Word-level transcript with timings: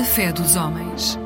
A 0.00 0.02
fé 0.02 0.32
dos 0.32 0.56
homens. 0.56 1.18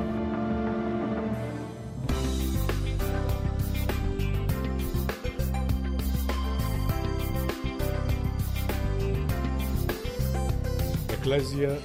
Eclésia 11.12 11.78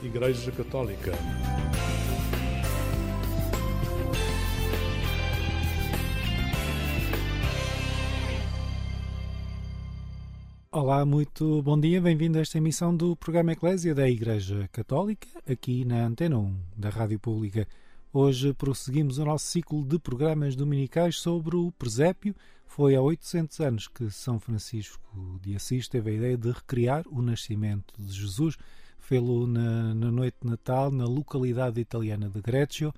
Igreja 0.00 0.52
Católica. 0.52 1.10
Olá, 10.80 11.04
muito 11.04 11.60
bom 11.60 11.78
dia, 11.78 12.00
bem-vindo 12.00 12.38
a 12.38 12.40
esta 12.40 12.56
emissão 12.56 12.96
do 12.96 13.16
programa 13.16 13.50
Eclésia 13.50 13.92
da 13.92 14.08
Igreja 14.08 14.68
Católica, 14.70 15.26
aqui 15.44 15.84
na 15.84 16.06
Antena 16.06 16.38
1 16.38 16.56
da 16.76 16.88
Rádio 16.88 17.18
Pública. 17.18 17.66
Hoje 18.12 18.54
prosseguimos 18.54 19.18
o 19.18 19.24
nosso 19.24 19.46
ciclo 19.46 19.84
de 19.84 19.98
programas 19.98 20.54
dominicais 20.54 21.16
sobre 21.16 21.56
o 21.56 21.72
presépio. 21.72 22.32
Foi 22.64 22.94
há 22.94 23.02
800 23.02 23.58
anos 23.58 23.88
que 23.88 24.08
São 24.08 24.38
Francisco 24.38 25.40
de 25.42 25.56
Assis 25.56 25.88
teve 25.88 26.12
a 26.12 26.14
ideia 26.14 26.36
de 26.36 26.52
recriar 26.52 27.02
o 27.10 27.20
nascimento 27.20 27.92
de 27.98 28.12
Jesus. 28.12 28.56
Fê-lo 29.00 29.48
na, 29.48 29.92
na 29.92 30.12
noite 30.12 30.36
de 30.40 30.48
Natal, 30.48 30.92
na 30.92 31.06
localidade 31.06 31.80
italiana 31.80 32.28
de 32.28 32.40
Greccio, 32.40 32.94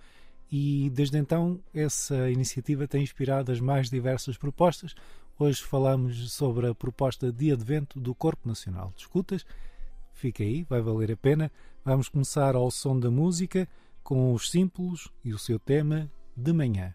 e 0.53 0.91
desde 0.93 1.17
então 1.17 1.59
essa 1.73 2.29
iniciativa 2.29 2.87
tem 2.87 3.03
inspirado 3.03 3.51
as 3.51 3.59
mais 3.59 3.89
diversas 3.89 4.37
propostas. 4.37 4.95
Hoje 5.43 5.63
falamos 5.63 6.35
sobre 6.35 6.67
a 6.67 6.75
proposta 6.75 7.33
de 7.33 7.51
advento 7.51 7.99
do 7.99 8.15
Corpo 8.15 8.47
Nacional 8.47 8.93
de 8.95 9.01
Escutas. 9.01 9.47
Fica 10.13 10.43
aí, 10.43 10.65
vai 10.65 10.83
valer 10.83 11.13
a 11.13 11.17
pena. 11.17 11.51
Vamos 11.83 12.11
começar 12.11 12.55
ao 12.55 12.71
som 12.71 13.01
da 13.01 13.11
música 13.11 13.67
com 14.03 14.35
os 14.35 14.51
símbolos 14.51 15.09
e 15.25 15.33
o 15.33 15.39
seu 15.39 15.59
tema 15.59 16.13
de 16.37 16.53
manhã. 16.53 16.95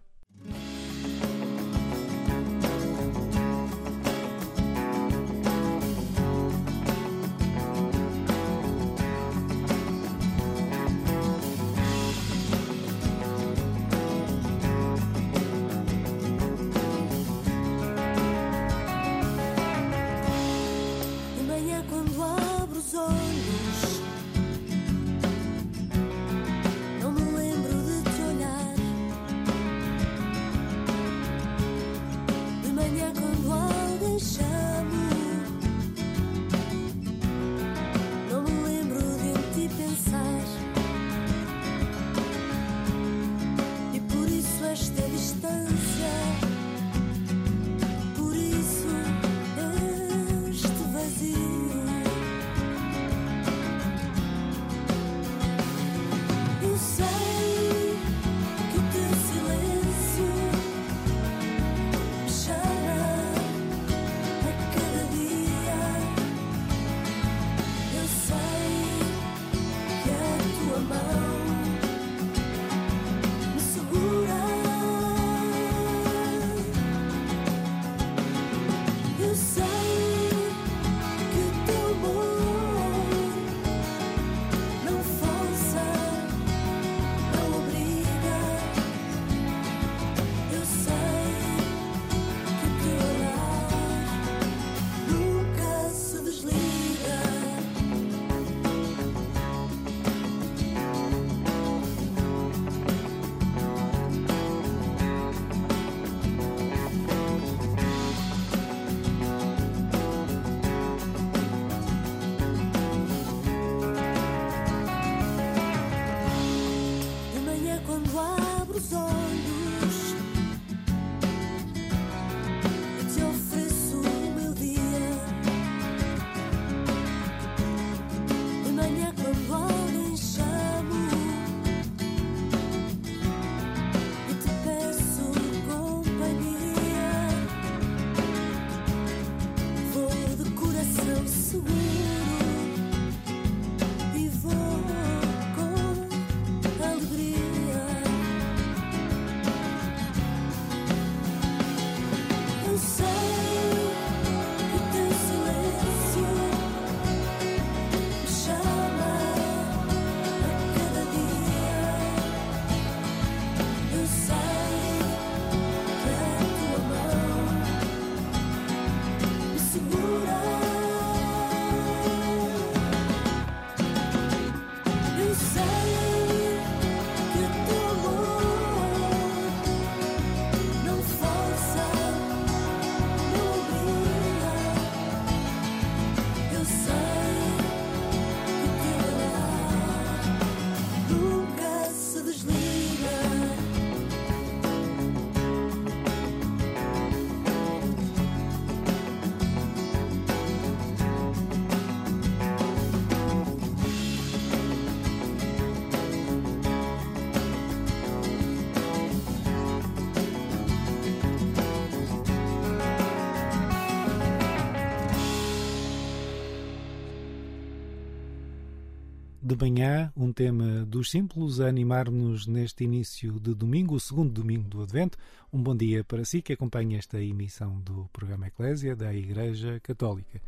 De 219.56 219.64
manhã, 219.64 220.12
um 220.16 220.34
tema 220.34 220.86
dos 220.86 221.10
símbolos 221.10 221.62
a 221.62 221.68
animar-nos 221.68 222.46
neste 222.46 222.84
início 222.84 223.40
de 223.40 223.54
domingo, 223.54 223.96
o 223.96 224.00
segundo 224.00 224.32
domingo 224.32 224.68
do 224.68 224.82
Advento. 224.82 225.18
Um 225.52 225.62
bom 225.62 225.76
dia 225.76 226.04
para 226.04 226.26
si 226.26 226.42
que 226.42 226.54
acompanha 226.54 226.98
esta 226.98 227.22
emissão 227.22 227.80
do 227.80 228.10
programa 228.12 228.48
Eclésia 228.48 228.96
da 228.96 229.14
Igreja 229.14 229.80
Católica. 229.80 230.42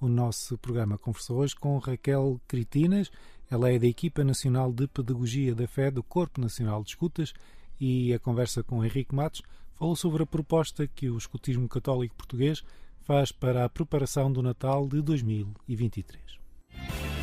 O 0.00 0.08
nosso 0.08 0.58
programa 0.58 0.98
conversou 0.98 1.38
hoje 1.38 1.56
com 1.56 1.78
Raquel 1.78 2.40
Critinas, 2.46 3.10
ela 3.50 3.70
é 3.70 3.78
da 3.78 3.86
equipa 3.86 4.22
nacional 4.22 4.72
de 4.72 4.86
Pedagogia 4.86 5.54
da 5.54 5.66
Fé 5.66 5.90
do 5.90 6.02
Corpo 6.02 6.40
Nacional 6.40 6.82
de 6.82 6.90
Escutas 6.90 7.32
e 7.80 8.12
a 8.12 8.18
conversa 8.18 8.62
com 8.62 8.84
Henrique 8.84 9.14
Matos 9.14 9.42
falou 9.78 9.96
sobre 9.96 10.22
a 10.22 10.26
proposta 10.26 10.86
que 10.86 11.08
o 11.08 11.16
escutismo 11.16 11.66
católico 11.68 12.14
português 12.14 12.62
faz 13.00 13.32
para 13.32 13.64
a 13.64 13.68
preparação 13.68 14.30
do 14.30 14.42
Natal 14.42 14.86
de 14.86 15.00
2023. 15.00 17.19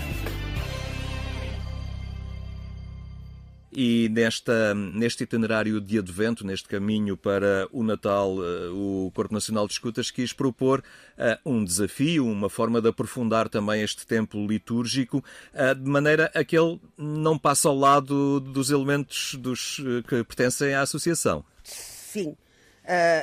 E 3.80 4.10
nesta, 4.10 4.74
neste 4.74 5.24
itinerário 5.24 5.80
de 5.80 6.00
advento, 6.00 6.44
neste 6.44 6.68
caminho 6.68 7.16
para 7.16 7.68
o 7.72 7.84
Natal, 7.84 8.36
eh, 8.44 8.70
o 8.72 9.12
Corpo 9.14 9.32
Nacional 9.32 9.68
de 9.68 9.74
Escutas 9.74 10.10
quis 10.10 10.34
propor 10.34 10.80
uh, 10.80 11.38
um 11.48 11.64
desafio, 11.64 12.26
uma 12.26 12.50
forma 12.50 12.82
de 12.82 12.90
aprofundar 12.90 13.48
também 13.48 13.84
este 13.84 14.08
tempo 14.08 14.44
litúrgico, 14.48 15.24
uh, 15.54 15.76
de 15.76 15.88
maneira 15.88 16.32
a 16.34 16.44
que 16.44 16.58
ele 16.58 16.82
não 16.98 17.38
passe 17.38 17.68
ao 17.68 17.78
lado 17.78 18.40
dos 18.40 18.72
elementos 18.72 19.36
dos, 19.36 19.78
que 20.08 20.24
pertencem 20.24 20.74
à 20.74 20.82
associação. 20.82 21.46
Sim. 21.64 22.30
Uh, 22.30 22.36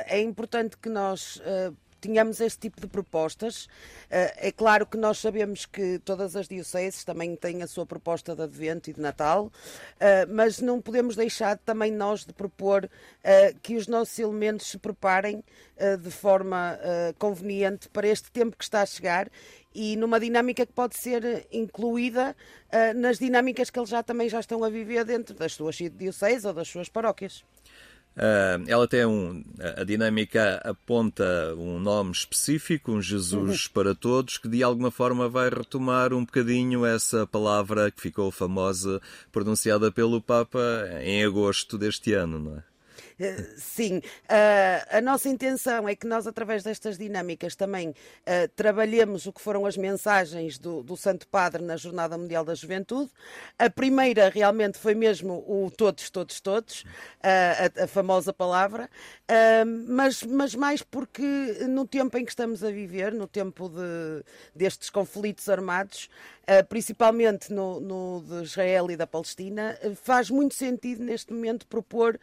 é 0.07 0.21
importante 0.21 0.77
que 0.77 0.87
nós 0.87 1.41
tenhamos 2.05 2.39
este 2.39 2.59
tipo 2.59 2.79
de 2.79 2.87
propostas. 2.87 3.67
Eh, 4.09 4.49
é 4.49 4.51
claro 4.51 4.85
que 4.85 4.97
nós 4.97 5.17
sabemos 5.17 5.65
que 5.65 5.99
todas 5.99 6.35
as 6.35 6.47
dioceses 6.47 7.03
também 7.03 7.35
têm 7.35 7.63
a 7.63 7.67
sua 7.67 7.85
proposta 7.85 8.35
de 8.35 8.43
Advento 8.43 8.89
e 8.89 8.93
de 8.93 9.01
Natal, 9.01 9.51
eh, 9.99 10.25
mas 10.27 10.59
não 10.59 10.79
podemos 10.79 11.15
deixar 11.15 11.57
também 11.57 11.91
nós 11.91 12.25
de 12.25 12.33
propor 12.33 12.89
eh, 13.23 13.55
que 13.61 13.75
os 13.75 13.87
nossos 13.87 14.17
elementos 14.19 14.67
se 14.67 14.77
preparem 14.77 15.43
de 16.01 16.09
forma 16.09 16.79
conveniente 17.19 17.89
para 17.89 18.07
este 18.07 18.31
tempo 18.31 18.55
que 18.55 18.63
está 18.63 18.81
a 18.81 18.85
chegar 18.85 19.29
e 19.73 19.97
numa 19.97 20.21
dinâmica 20.21 20.65
que 20.65 20.71
pode 20.71 20.95
ser 20.95 21.45
incluída 21.51 22.33
nas 22.95 23.19
dinâmicas 23.19 23.69
que 23.69 23.77
eles 23.77 23.89
já 23.89 24.01
também 24.01 24.29
já 24.29 24.39
estão 24.39 24.63
a 24.63 24.69
viver 24.69 25.03
dentro 25.03 25.35
das 25.35 25.51
suas 25.51 25.75
dioceses 25.75 26.45
ou 26.45 26.53
das 26.53 26.69
suas 26.69 26.87
paróquias. 26.87 27.43
Uh, 28.15 28.63
ela 28.67 28.87
tem 28.87 29.05
um. 29.05 29.43
A 29.77 29.83
dinâmica 29.83 30.61
aponta 30.63 31.53
um 31.57 31.79
nome 31.79 32.11
específico, 32.11 32.91
um 32.91 33.01
Jesus 33.01 33.65
uhum. 33.65 33.71
para 33.73 33.93
todos, 33.93 34.37
que 34.37 34.47
de 34.47 34.63
alguma 34.63 34.89
forma 34.89 35.27
vai 35.27 35.49
retomar 35.49 36.13
um 36.13 36.23
bocadinho 36.23 36.85
essa 36.85 37.27
palavra 37.27 37.91
que 37.91 38.01
ficou 38.01 38.31
famosa, 38.31 39.01
pronunciada 39.31 39.91
pelo 39.91 40.21
Papa 40.21 40.59
em 41.01 41.25
agosto 41.25 41.77
deste 41.77 42.13
ano, 42.13 42.39
não 42.39 42.57
é? 42.57 42.74
Eh, 43.19 43.43
sim, 43.57 43.97
uh, 43.99 44.97
a 44.97 45.01
nossa 45.01 45.29
intenção 45.29 45.87
é 45.87 45.95
que 45.95 46.05
nós, 46.05 46.27
através 46.27 46.63
destas 46.63 46.97
dinâmicas, 46.97 47.55
também 47.55 47.89
uh, 47.89 47.93
trabalhemos 48.55 49.25
o 49.25 49.31
que 49.31 49.39
foram 49.39 49.65
as 49.65 49.77
mensagens 49.77 50.57
do, 50.57 50.83
do, 50.83 50.97
Santo 50.97 51.27
Padre 51.27 51.63
na 51.63 51.77
Jornada 51.77 52.17
Mundial 52.17 52.43
da 52.43 52.53
Juventude. 52.53 53.09
A 53.57 53.69
primeira 53.69 54.29
realmente 54.29 54.77
foi 54.77 54.93
mesmo 54.93 55.45
o 55.47 55.71
todos, 55.71 56.09
todos, 56.09 56.41
todos, 56.41 56.83
a, 57.23 57.83
a, 57.83 57.87
famosa 57.87 58.33
palavra, 58.33 58.89
mas, 59.87 60.23
mas 60.23 60.55
mais 60.55 60.81
porque 60.81 61.21
no 61.67 61.85
tempo 61.85 62.17
em 62.17 62.25
que 62.25 62.31
estamos 62.31 62.63
a 62.63 62.71
viver, 62.71 63.13
no 63.13 63.27
tempo 63.27 63.69
de, 63.69 64.23
destes 64.53 64.89
conflitos 64.89 65.47
armados, 65.49 66.09
eh, 66.34 66.34
principalmente 66.69 67.51
no, 67.51 67.79
no, 67.79 68.23
de 68.27 68.43
Israel 68.43 68.91
e 68.91 68.95
da 68.95 69.07
Palestina, 69.07 69.77
eh, 69.81 69.93
faz 69.95 70.29
muito 70.29 70.55
sentido 70.55 71.03
neste 71.03 71.33
momento 71.33 71.65
propor 71.67 72.19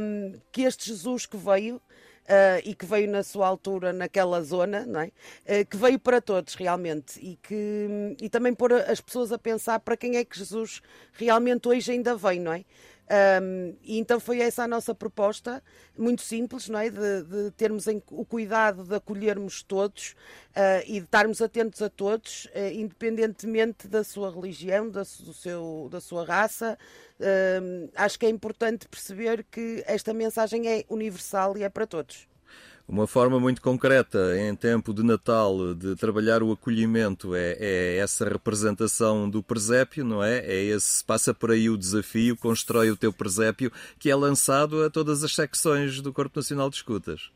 um, 0.00 0.32
que 0.50 0.62
este 0.62 0.88
Jesus 0.88 1.26
que 1.26 1.36
veio 1.36 1.80
Uh, 2.24 2.56
e 2.64 2.74
que 2.74 2.86
veio 2.86 3.06
na 3.06 3.22
sua 3.22 3.46
altura 3.46 3.92
naquela 3.92 4.40
zona, 4.42 4.86
não 4.86 5.00
é? 5.00 5.08
Uh, 5.44 5.66
que 5.68 5.76
veio 5.76 5.98
para 5.98 6.22
todos 6.22 6.54
realmente 6.54 7.20
e 7.20 7.36
que 7.36 8.16
e 8.18 8.30
também 8.30 8.54
pôr 8.54 8.72
as 8.72 8.98
pessoas 8.98 9.30
a 9.30 9.38
pensar 9.38 9.78
para 9.80 9.94
quem 9.94 10.16
é 10.16 10.24
que 10.24 10.38
Jesus 10.38 10.80
realmente 11.12 11.68
hoje 11.68 11.92
ainda 11.92 12.16
vem, 12.16 12.40
não 12.40 12.54
é? 12.54 12.64
Um, 13.04 13.76
e 13.82 13.98
então 13.98 14.18
foi 14.18 14.40
essa 14.40 14.64
a 14.64 14.68
nossa 14.68 14.94
proposta, 14.94 15.62
muito 15.96 16.22
simples, 16.22 16.68
não 16.68 16.78
é? 16.78 16.88
De, 16.88 17.22
de 17.22 17.50
termos 17.52 17.86
o 18.10 18.24
cuidado 18.24 18.84
de 18.84 18.94
acolhermos 18.94 19.62
todos 19.62 20.12
uh, 20.50 20.82
e 20.86 21.00
de 21.00 21.04
estarmos 21.04 21.42
atentos 21.42 21.82
a 21.82 21.90
todos, 21.90 22.46
uh, 22.46 22.72
independentemente 22.72 23.86
da 23.88 24.02
sua 24.02 24.30
religião, 24.30 24.88
da, 24.88 25.02
do 25.02 25.34
seu, 25.34 25.88
da 25.90 26.00
sua 26.00 26.24
raça. 26.24 26.78
Uh, 27.20 27.90
acho 27.94 28.18
que 28.18 28.26
é 28.26 28.28
importante 28.30 28.88
perceber 28.88 29.44
que 29.50 29.82
esta 29.86 30.14
mensagem 30.14 30.66
é 30.66 30.84
universal 30.88 31.56
e 31.58 31.62
é 31.62 31.68
para 31.68 31.86
todos. 31.86 32.33
Uma 32.86 33.06
forma 33.06 33.40
muito 33.40 33.62
concreta, 33.62 34.38
em 34.38 34.54
tempo 34.54 34.92
de 34.92 35.02
Natal, 35.02 35.74
de 35.74 35.96
trabalhar 35.96 36.42
o 36.42 36.52
acolhimento 36.52 37.34
é, 37.34 37.56
é, 37.58 37.96
essa 37.96 38.28
representação 38.28 39.28
do 39.28 39.42
presépio, 39.42 40.04
não 40.04 40.22
é? 40.22 40.40
É 40.40 40.62
esse, 40.64 41.02
passa 41.02 41.32
por 41.32 41.50
aí 41.50 41.70
o 41.70 41.78
desafio, 41.78 42.36
constrói 42.36 42.90
o 42.90 42.96
teu 42.96 43.10
presépio, 43.10 43.72
que 43.98 44.10
é 44.10 44.14
lançado 44.14 44.84
a 44.84 44.90
todas 44.90 45.24
as 45.24 45.34
secções 45.34 46.02
do 46.02 46.12
Corpo 46.12 46.38
Nacional 46.38 46.68
de 46.68 46.76
Escutas. 46.76 47.30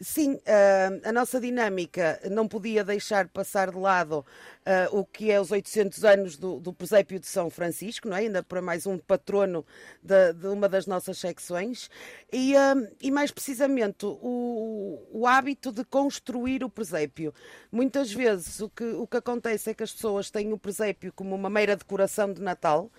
Sim, 0.00 0.34
uh, 0.34 1.08
a 1.08 1.12
nossa 1.12 1.40
dinâmica 1.40 2.20
não 2.30 2.46
podia 2.46 2.84
deixar 2.84 3.28
passar 3.28 3.70
de 3.70 3.78
lado 3.78 4.24
uh, 4.66 4.98
o 4.98 5.04
que 5.04 5.30
é 5.30 5.40
os 5.40 5.50
800 5.52 6.04
anos 6.04 6.36
do, 6.36 6.58
do 6.58 6.72
presépio 6.72 7.20
de 7.20 7.26
São 7.26 7.48
Francisco, 7.48 8.08
não 8.08 8.16
é? 8.16 8.20
ainda 8.20 8.42
para 8.42 8.60
mais 8.60 8.86
um 8.86 8.98
patrono 8.98 9.64
de, 10.02 10.32
de 10.32 10.48
uma 10.48 10.68
das 10.68 10.86
nossas 10.86 11.18
secções, 11.18 11.88
e, 12.32 12.54
uh, 12.54 12.88
e 13.00 13.10
mais 13.10 13.30
precisamente 13.30 14.04
o, 14.04 15.00
o, 15.12 15.26
hábito 15.26 15.70
de 15.70 15.84
construir 15.84 16.64
o 16.64 16.68
presépio. 16.70 17.32
Muitas 17.70 18.12
vezes 18.12 18.60
o 18.60 18.68
que, 18.68 18.84
o 18.84 19.06
que 19.06 19.16
acontece 19.16 19.70
é 19.70 19.74
que 19.74 19.82
as 19.82 19.92
pessoas 19.92 20.30
têm 20.30 20.52
o 20.52 20.58
presépio 20.58 21.12
como 21.12 21.34
uma 21.34 21.48
mera 21.48 21.76
decoração 21.76 22.32
de 22.32 22.42
Natal, 22.42 22.90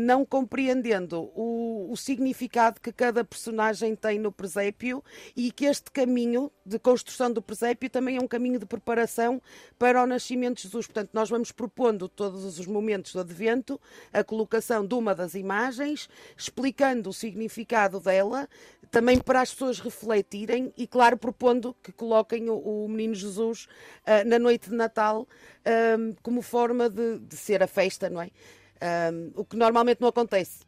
não 0.00 0.24
compreendendo 0.24 1.30
o, 1.34 1.88
o, 1.90 1.96
significado 1.96 2.80
que 2.80 2.90
cada 2.90 3.22
personagem 3.22 3.94
tem 3.94 4.18
no 4.18 4.32
presépio 4.32 5.04
e 5.36 5.52
que 5.52 5.66
este 5.66 5.90
caminho 5.90 6.50
de 6.64 6.78
construção 6.78 7.30
do 7.30 7.42
presépio 7.42 7.90
também 7.90 8.16
é 8.16 8.20
um 8.20 8.26
caminho 8.26 8.58
de 8.58 8.64
preparação 8.64 9.42
para 9.78 10.02
o 10.02 10.06
nascimento 10.06 10.56
de 10.56 10.62
Jesus. 10.62 10.86
Portanto, 10.86 11.03
nós 11.12 11.28
vamos 11.28 11.52
propondo 11.52 12.08
todos 12.08 12.44
os 12.58 12.66
momentos 12.66 13.12
do 13.12 13.20
Advento 13.20 13.80
a 14.12 14.22
colocação 14.24 14.86
de 14.86 14.94
uma 14.94 15.14
das 15.14 15.34
imagens, 15.34 16.08
explicando 16.36 17.10
o 17.10 17.12
significado 17.12 18.00
dela, 18.00 18.48
também 18.90 19.18
para 19.18 19.40
as 19.40 19.52
pessoas 19.52 19.80
refletirem 19.80 20.72
e, 20.76 20.86
claro, 20.86 21.16
propondo 21.16 21.74
que 21.82 21.92
coloquem 21.92 22.48
o, 22.48 22.56
o 22.56 22.88
Menino 22.88 23.14
Jesus 23.14 23.66
uh, 24.06 24.26
na 24.26 24.38
noite 24.38 24.70
de 24.70 24.76
Natal 24.76 25.22
uh, 25.22 26.16
como 26.22 26.42
forma 26.42 26.88
de, 26.88 27.18
de 27.18 27.36
ser 27.36 27.62
a 27.62 27.66
festa, 27.66 28.08
não 28.08 28.22
é? 28.22 28.30
um, 28.84 29.32
o 29.34 29.44
que 29.44 29.56
normalmente 29.56 30.00
não 30.00 30.08
acontece. 30.08 30.64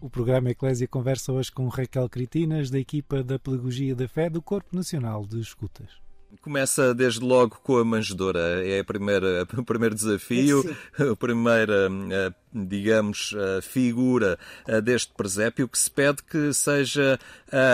O 0.00 0.10
programa 0.10 0.50
Eclésia 0.50 0.86
conversa 0.86 1.32
hoje 1.32 1.50
com 1.50 1.66
Raquel 1.68 2.08
Critinas, 2.08 2.70
da 2.70 2.78
equipa 2.78 3.24
da 3.24 3.38
Pedagogia 3.38 3.94
da 3.94 4.06
Fé 4.06 4.28
do 4.30 4.42
Corpo 4.42 4.76
Nacional 4.76 5.26
de 5.26 5.40
Escutas. 5.40 6.05
Começa 6.40 6.94
desde 6.94 7.20
logo 7.20 7.58
com 7.62 7.78
a 7.78 7.84
manjedora. 7.84 8.66
É 8.66 8.80
a 8.80 8.84
primeira, 8.84 9.46
o 9.56 9.64
primeiro 9.64 9.94
desafio, 9.94 10.62
a 10.98 11.14
primeira, 11.16 11.88
eh, 12.10 12.32
digamos, 12.52 13.34
a 13.58 13.62
figura 13.62 14.38
eh, 14.66 14.80
deste 14.80 15.12
presépio 15.14 15.68
que 15.68 15.78
se 15.78 15.90
pede 15.90 16.22
que 16.22 16.52
seja 16.52 17.18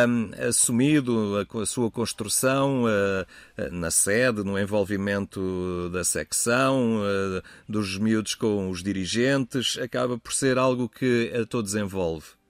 um, 0.09 0.31
assumido 0.49 1.39
a, 1.39 1.63
a, 1.63 1.67
sua 1.67 1.91
construção 1.91 2.85
uh, 2.85 3.71
na 3.71 3.91
sede, 3.91 4.43
no 4.43 4.59
envolvimento 4.59 5.91
da 5.93 6.05
secção, 6.05 7.01
uh, 7.01 7.43
dos 7.69 7.99
miúdos 7.99 8.35
com 8.35 8.71
os 8.71 8.83
dirigentes. 8.83 9.79
Acaba 9.79 10.19
por 10.19 10.33
ser 10.33 10.59
algo 10.59 10.89
que 10.89 11.33
a 11.35 11.47
todos 11.47 11.75
envolve. 11.75 12.42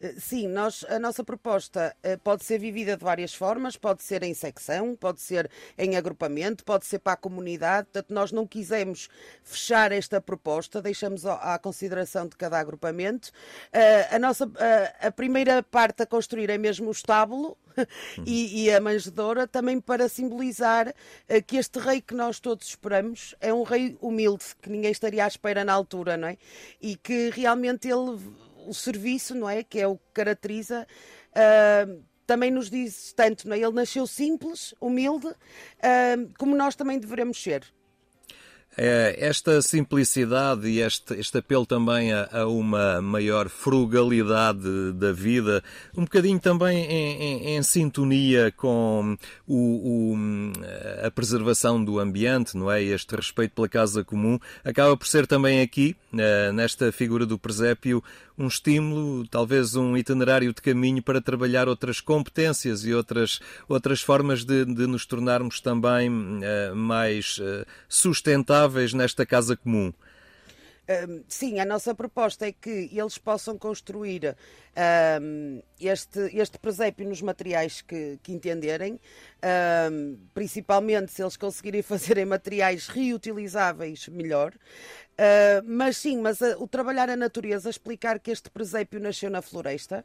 Eh, 0.00 0.14
sim, 0.18 0.46
nós, 0.48 0.84
a 0.88 0.98
nossa 0.98 1.24
proposta 1.24 1.94
eh, 2.02 2.16
pode 2.16 2.44
ser 2.44 2.58
vivida 2.58 2.96
de 2.96 3.04
várias 3.04 3.34
formas, 3.34 3.76
pode 3.76 4.02
ser 4.02 4.22
em 4.22 4.34
secção, 4.34 4.94
pode 4.94 5.20
ser 5.20 5.50
em 5.78 5.96
agrupamento, 5.96 6.64
pode 6.64 6.86
ser 6.86 6.98
para 6.98 7.14
a 7.14 7.16
comunidade. 7.16 7.88
Portanto, 7.92 8.12
nós 8.12 8.32
não 8.32 8.46
quisemos 8.46 9.08
fechar 9.42 9.92
esta 9.92 10.20
proposta, 10.20 10.82
deixamos 10.82 11.24
à 11.24 11.58
consideração 11.58 12.26
de 12.26 12.36
cada 12.36 12.58
agrupamento. 12.58 13.30
Eh, 13.72 14.14
a, 14.14 14.18
nossa, 14.18 14.50
a 15.00 15.10
primeira 15.10 15.62
parte 15.62 16.02
a 16.02 16.06
construir 16.06 16.50
é 16.50 16.58
mesmo 16.58 16.88
o 16.88 16.92
estábulo, 16.92 17.56
e, 18.24 18.64
e, 18.64 18.70
a 18.72 18.80
manjedora 18.80 19.46
também 19.46 19.78
para 19.78 20.08
simbolizar 20.08 20.94
que 21.46 21.58
este 21.58 21.78
rei 21.78 22.00
que 22.00 22.14
nós 22.14 22.40
todos 22.40 22.68
esperamos 22.68 23.34
é 23.38 23.52
um 23.52 23.64
rei 23.64 23.98
humilde, 24.00 24.44
que 24.62 24.70
ninguém 24.70 24.90
estaria 24.90 25.22
à 25.22 25.28
espera 25.28 25.62
na 25.62 25.74
altura, 25.74 26.16
não 26.16 26.28
é? 26.28 26.38
E 26.80 26.96
que 26.96 27.28
realmente 27.28 27.86
ele 27.86 28.18
o 28.66 28.74
serviço, 28.74 29.34
não 29.34 29.48
é? 29.48 29.62
Que 29.62 29.80
é 29.80 29.86
o 29.86 29.96
que 29.96 30.12
caracteriza. 30.14 30.86
Uh, 31.32 32.02
também 32.26 32.50
nos 32.50 32.68
diz 32.68 33.12
tanto, 33.12 33.48
não 33.48 33.54
é? 33.54 33.60
Ele 33.60 33.72
nasceu 33.72 34.06
simples, 34.06 34.74
humilde, 34.80 35.28
uh, 35.28 36.32
como 36.38 36.56
nós 36.56 36.74
também 36.74 36.98
devemos 36.98 37.42
ser. 37.42 37.62
É, 38.78 39.16
esta 39.18 39.62
simplicidade 39.62 40.68
e 40.68 40.80
este, 40.80 41.14
este 41.14 41.38
apelo 41.38 41.64
também 41.64 42.12
a, 42.12 42.28
a, 42.30 42.46
uma 42.46 43.00
maior 43.00 43.48
frugalidade 43.48 44.92
da 44.92 45.12
vida, 45.12 45.64
um 45.96 46.04
bocadinho 46.04 46.38
também 46.38 46.84
em, 46.84 47.22
em, 47.22 47.56
em 47.56 47.62
sintonia 47.62 48.52
com 48.54 49.16
o, 49.48 50.12
o, 50.12 50.16
a 51.02 51.10
preservação 51.10 51.82
do 51.82 51.98
ambiente, 51.98 52.54
não 52.54 52.70
é? 52.70 52.82
Este 52.82 53.16
respeito 53.16 53.52
pela 53.54 53.68
casa 53.68 54.04
comum, 54.04 54.38
acaba 54.62 54.94
por 54.94 55.06
ser 55.06 55.26
também 55.26 55.62
aqui, 55.62 55.96
eh, 56.16 56.52
nesta 56.52 56.92
figura 56.92 57.24
do 57.24 57.38
presépio, 57.38 58.04
um 58.38 58.46
estímulo, 58.46 59.26
talvez 59.26 59.74
um 59.76 59.96
itinerário 59.96 60.52
de 60.52 60.60
caminho 60.60 61.02
para 61.02 61.20
trabalhar 61.20 61.68
outras 61.68 62.00
competências 62.00 62.84
e 62.84 62.92
outras, 62.92 63.40
outras 63.68 64.02
formas 64.02 64.44
de, 64.44 64.64
de 64.64 64.86
nos 64.86 65.06
tornarmos 65.06 65.60
também 65.60 66.10
uh, 66.10 66.76
mais 66.76 67.38
uh, 67.38 67.66
nesta 68.92 69.24
casa 69.26 69.56
comum. 69.56 69.92
sim, 71.28 71.58
a 71.58 71.64
nossa 71.64 71.94
proposta 71.94 72.46
é 72.46 72.52
que 72.52 72.88
eles 72.92 73.18
possam 73.18 73.58
construir 73.58 74.36
este, 75.80 76.20
este 76.32 76.58
presépio 76.58 77.08
nos 77.08 77.20
materiais 77.20 77.82
que, 77.82 78.18
que 78.22 78.32
entenderem, 78.32 79.00
principalmente 80.32 81.10
se 81.10 81.22
eles 81.22 81.36
conseguirem 81.36 81.82
fazer 81.82 82.18
em 82.18 82.24
materiais 82.24 82.86
reutilizáveis, 82.86 84.06
melhor. 84.08 84.52
Uh, 85.16 85.64
mas 85.64 85.96
sim, 85.96 86.18
mas 86.20 86.42
uh, 86.42 86.56
o 86.58 86.68
trabalhar 86.68 87.08
a 87.08 87.16
natureza, 87.16 87.70
explicar 87.70 88.18
que 88.18 88.30
este 88.30 88.50
presépio 88.50 89.00
nasceu 89.00 89.30
na 89.30 89.40
floresta. 89.40 90.04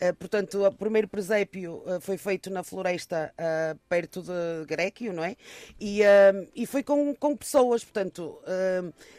Uh, 0.00 0.14
portanto, 0.14 0.64
o 0.64 0.72
primeiro 0.72 1.08
presépio 1.08 1.82
foi 2.00 2.16
feito 2.16 2.48
na 2.48 2.62
floresta 2.62 3.34
perto 3.88 4.22
de 4.22 4.64
Gréquio, 4.66 5.12
não 5.12 5.22
é? 5.22 5.36
E, 5.80 6.00
e 6.56 6.66
foi 6.66 6.82
com, 6.82 7.14
com 7.14 7.36
pessoas, 7.36 7.84
portanto, 7.84 8.40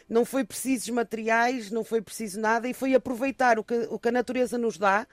não 0.08 0.26
foi 0.26 0.44
preciso 0.44 0.92
materiais, 0.92 1.70
não 1.70 1.84
foi 1.84 2.02
preciso 2.02 2.38
nada, 2.38 2.68
e 2.68 2.74
foi 2.74 2.94
aproveitar 2.94 3.58
o 3.58 3.64
que, 3.64 3.86
o 3.88 3.98
que 3.98 4.08
a 4.08 4.12
natureza 4.12 4.58
nos 4.58 4.76
dá 4.76 5.06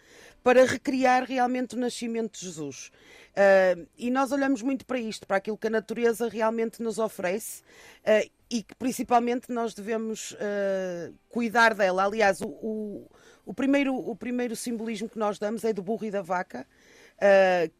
para 0.43 0.65
recriar 0.65 1.23
realmente 1.23 1.75
o 1.75 1.79
nascimento 1.79 2.39
de 2.39 2.45
Jesus. 2.45 2.91
Uh, 3.31 3.87
e 3.97 4.11
nós 4.11 4.31
olhamos 4.31 4.61
muito 4.61 4.85
para 4.85 4.99
isto, 4.99 5.25
para 5.25 5.37
aquilo 5.37 5.57
que 5.57 5.67
a 5.67 5.69
natureza 5.69 6.27
realmente 6.27 6.83
nos 6.83 6.99
oferece 6.99 7.61
uh, 7.61 8.29
e 8.49 8.61
que 8.61 8.75
principalmente 8.75 9.51
nós 9.51 9.73
devemos 9.73 10.31
uh, 10.33 11.13
cuidar 11.29 11.73
dela. 11.73 12.03
Aliás, 12.03 12.41
o, 12.41 12.47
o, 12.47 13.09
o, 13.45 13.53
primeiro, 13.53 13.95
o 13.95 14.15
primeiro 14.15 14.55
simbolismo 14.55 15.07
que 15.07 15.17
nós 15.17 15.39
damos 15.39 15.63
é 15.63 15.71
do 15.71 15.81
burro 15.81 16.05
e 16.05 16.11
da 16.11 16.21
vaca. 16.21 16.67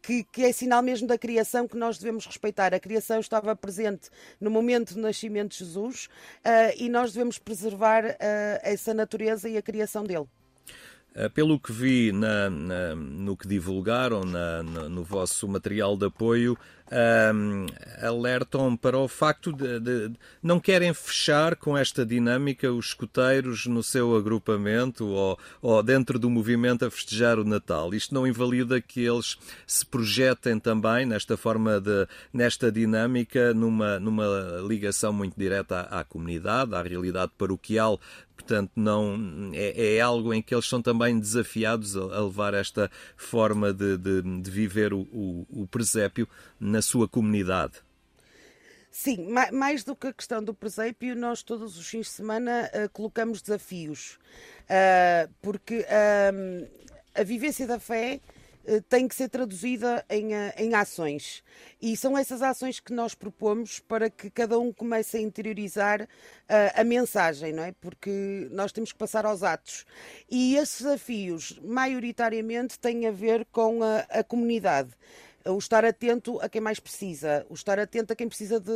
que, 0.00 0.22
que, 0.22 0.44
é 0.44 0.52
sinal 0.52 0.82
mesmo 0.82 1.08
da 1.08 1.18
criação 1.18 1.66
que 1.66 1.76
nós 1.76 1.98
devemos 1.98 2.24
respeitar. 2.24 2.72
A 2.72 2.78
criação 2.78 3.18
estava 3.18 3.56
presente 3.56 4.08
no 4.40 4.50
momento 4.50 4.94
do 4.94 5.00
nascimento 5.00 5.50
de 5.50 5.58
Jesus 5.58 6.08
e 6.76 6.88
nós 6.88 7.12
devemos 7.12 7.40
preservar 7.40 8.16
essa 8.62 8.94
natureza 8.94 9.48
e 9.48 9.56
a 9.56 9.62
criação 9.62 10.04
dele. 10.04 10.28
Eh, 11.14 11.28
pelo 11.28 11.60
que 11.60 11.72
vi 11.72 12.10
na, 12.10 12.48
na, 12.48 12.94
no 12.94 13.36
que 13.36 13.46
divulgaram 13.46 14.24
na, 14.24 14.62
no 14.62 15.04
vosso 15.04 15.46
material 15.46 15.94
de 15.94 16.06
apoio, 16.06 16.56
um, 16.92 17.66
ehm, 17.66 17.66
alertam 18.00 18.76
para 18.76 18.98
o 18.98 19.08
facto 19.08 19.52
de, 19.52 19.80
de, 19.80 20.08
de, 20.10 20.18
não 20.42 20.60
querem 20.60 20.92
fechar 20.92 21.56
com 21.56 21.76
esta 21.76 22.04
dinâmica 22.04 22.70
os 22.70 22.86
escuteiros 22.86 23.66
no 23.66 23.82
seu 23.82 24.14
agrupamento 24.14 25.06
ou, 25.06 25.38
ou, 25.60 25.82
dentro 25.82 26.18
do 26.18 26.28
movimento 26.28 26.84
a 26.84 26.90
festejar 26.90 27.38
o 27.38 27.44
Natal. 27.44 27.94
Isto 27.94 28.14
não 28.14 28.26
invalida 28.26 28.80
que 28.80 29.00
eles 29.00 29.38
se 29.66 29.84
projetem 29.86 30.58
também 30.58 31.06
nesta 31.06 31.36
forma 31.36 31.80
de, 31.80 32.06
nesta 32.32 32.70
dinâmica, 32.70 33.54
numa, 33.54 33.98
numa 33.98 34.26
ligação 34.66 35.12
muito 35.12 35.38
direta 35.38 35.80
à, 35.80 36.00
à 36.00 36.04
comunidade, 36.04 36.74
à 36.74 36.82
realidade 36.82 37.32
paroquial 37.38 37.98
portanto 38.42 38.72
não 38.74 39.50
é, 39.52 39.96
é, 39.96 40.00
algo 40.00 40.34
em 40.34 40.42
que 40.42 40.54
eles 40.54 40.66
são 40.66 40.82
também 40.82 41.18
desafiados 41.18 41.96
a, 41.96 42.00
a 42.00 42.24
levar 42.24 42.54
esta 42.54 42.90
forma 43.16 43.72
de, 43.72 43.96
de, 43.96 44.22
de 44.22 44.50
viver 44.50 44.92
o, 44.92 45.00
o, 45.12 45.46
o, 45.62 45.66
presépio 45.66 46.28
na 46.62 46.80
sua 46.80 47.08
comunidade. 47.08 47.74
Sim, 48.90 49.28
mais 49.52 49.82
do 49.84 49.96
que 49.96 50.06
a 50.06 50.12
questão 50.12 50.44
do 50.44 50.52
presépio, 50.52 51.16
nós 51.16 51.42
todos 51.42 51.78
os 51.78 51.88
fins 51.88 52.06
de 52.06 52.12
semana 52.12 52.70
uh, 52.74 52.90
colocamos 52.90 53.40
desafios, 53.40 54.18
uh, 54.64 55.32
porque 55.40 55.78
uh, 55.80 56.68
a 57.14 57.22
vivência 57.22 57.66
da 57.66 57.78
fé 57.78 58.20
eh, 58.64 58.80
tem 58.88 59.08
que 59.08 59.14
ser 59.14 59.28
traduzida 59.28 60.04
em, 60.08 60.30
em 60.56 60.74
ações. 60.74 61.42
E 61.80 61.96
são 61.96 62.16
essas 62.16 62.42
ações 62.42 62.78
que 62.78 62.92
nós 62.92 63.14
propomos 63.14 63.80
para 63.80 64.08
que 64.08 64.30
cada 64.30 64.58
um 64.58 64.72
comece 64.72 65.16
a 65.16 65.20
interiorizar 65.20 66.02
uh, 66.02 66.06
a 66.74 66.84
mensagem, 66.84 67.52
não 67.52 67.64
é? 67.64 67.72
Porque 67.72 68.48
nós 68.52 68.70
temos 68.70 68.92
que 68.92 68.98
passar 68.98 69.26
aos 69.26 69.42
atos. 69.42 69.84
E 70.30 70.56
esses 70.56 70.82
desafios, 70.82 71.58
maioritariamente, 71.64 72.78
têm 72.78 73.06
a 73.06 73.10
ver 73.10 73.46
com 73.46 73.82
a, 73.82 73.98
a 74.08 74.22
comunidade. 74.22 74.90
O 75.46 75.58
estar 75.58 75.84
atento 75.84 76.38
a 76.40 76.48
quem 76.48 76.60
mais 76.60 76.78
precisa, 76.78 77.44
o 77.48 77.54
estar 77.54 77.78
atento 77.78 78.12
a 78.12 78.16
quem 78.16 78.28
precisa 78.28 78.60
de, 78.60 78.72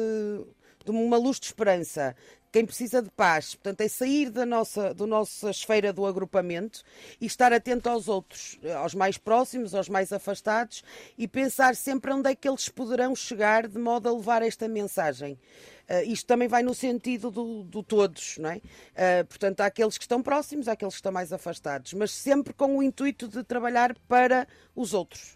de 0.85 0.91
uma 0.91 1.17
luz 1.17 1.39
de 1.39 1.47
esperança, 1.47 2.15
quem 2.57 2.65
precisa 2.65 3.03
de 3.03 3.11
paz. 3.11 3.55
Portanto, 3.55 3.83
é 3.83 3.89
sair 3.89 4.31
da 4.31 4.47
nossa, 4.47 4.95
do 4.95 5.07
nossa 5.07 5.51
esfera 5.51 5.93
do 5.93 6.07
agrupamento 6.07 6.83
e 7.21 7.27
estar 7.27 7.53
atento 7.53 7.89
aos 7.89 8.09
outros, 8.09 8.59
aos 8.77 8.95
mais 8.95 9.19
próximos, 9.19 9.75
aos 9.75 9.89
mais 9.89 10.13
afastados 10.13 10.83
e 11.19 11.29
pensar 11.29 11.77
sempre 11.77 12.13
onde 12.13 12.31
é 12.31 12.35
que 12.35 12.49
eles 12.49 12.69
poderão 12.69 13.15
chegar 13.15 13.69
de 13.69 13.79
modo 13.79 14.09
a 14.09 14.13
levar 14.13 14.43
esta 14.43 14.67
mensagem. 14.67 15.39
Uh, 15.89 16.03
isto 16.11 16.27
também 16.27 16.49
vai 16.49 16.63
no 16.63 16.75
sentido 16.75 17.31
do, 17.31 17.63
do 17.63 17.83
todos, 17.83 18.39
não 18.39 18.51
é? 18.51 18.57
Uh, 18.57 19.27
portanto, 19.29 19.61
há 19.61 19.67
aqueles 19.67 19.97
que 19.97 20.05
estão 20.05 20.21
próximos, 20.23 20.67
há 20.67 20.73
aqueles 20.73 20.95
que 20.95 20.99
estão 20.99 21.13
mais 21.13 21.33
afastados, 21.33 21.93
mas 21.93 22.11
sempre 22.11 22.53
com 22.53 22.79
o 22.79 22.83
intuito 22.83 23.29
de 23.29 23.45
trabalhar 23.45 23.95
para 24.09 24.49
os 24.75 24.95
outros. 24.95 25.36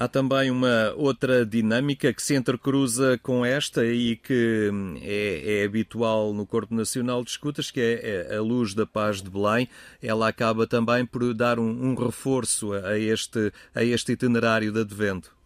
Há 0.00 0.08
também 0.08 0.50
uma 0.50 0.94
outra 0.96 1.44
dinâmica 1.44 2.10
que 2.10 2.22
se 2.22 2.34
entrecruza 2.34 3.20
com 3.22 3.44
esta 3.44 3.84
e 3.84 4.16
que 4.16 4.70
hum, 4.72 4.98
é, 5.02 5.60
é, 5.60 5.64
habitual 5.66 6.32
no 6.32 6.46
Corpo 6.46 6.74
Nacional 6.74 7.22
de 7.22 7.32
Escutas, 7.32 7.70
que 7.70 7.82
é, 7.82 8.26
é 8.30 8.36
a 8.38 8.40
Luz 8.40 8.72
da 8.72 8.86
Paz 8.86 9.20
de 9.20 9.28
Belém. 9.28 9.68
Ela 10.02 10.26
acaba 10.26 10.66
também 10.66 11.04
por 11.04 11.34
dar 11.34 11.58
um, 11.58 11.90
um 11.90 11.94
reforço 11.94 12.72
a 12.72 12.98
este, 12.98 13.52
a 13.74 13.84
este 13.84 14.12
itinerário 14.12 14.72
de 14.72 14.80
advento. 14.80 15.38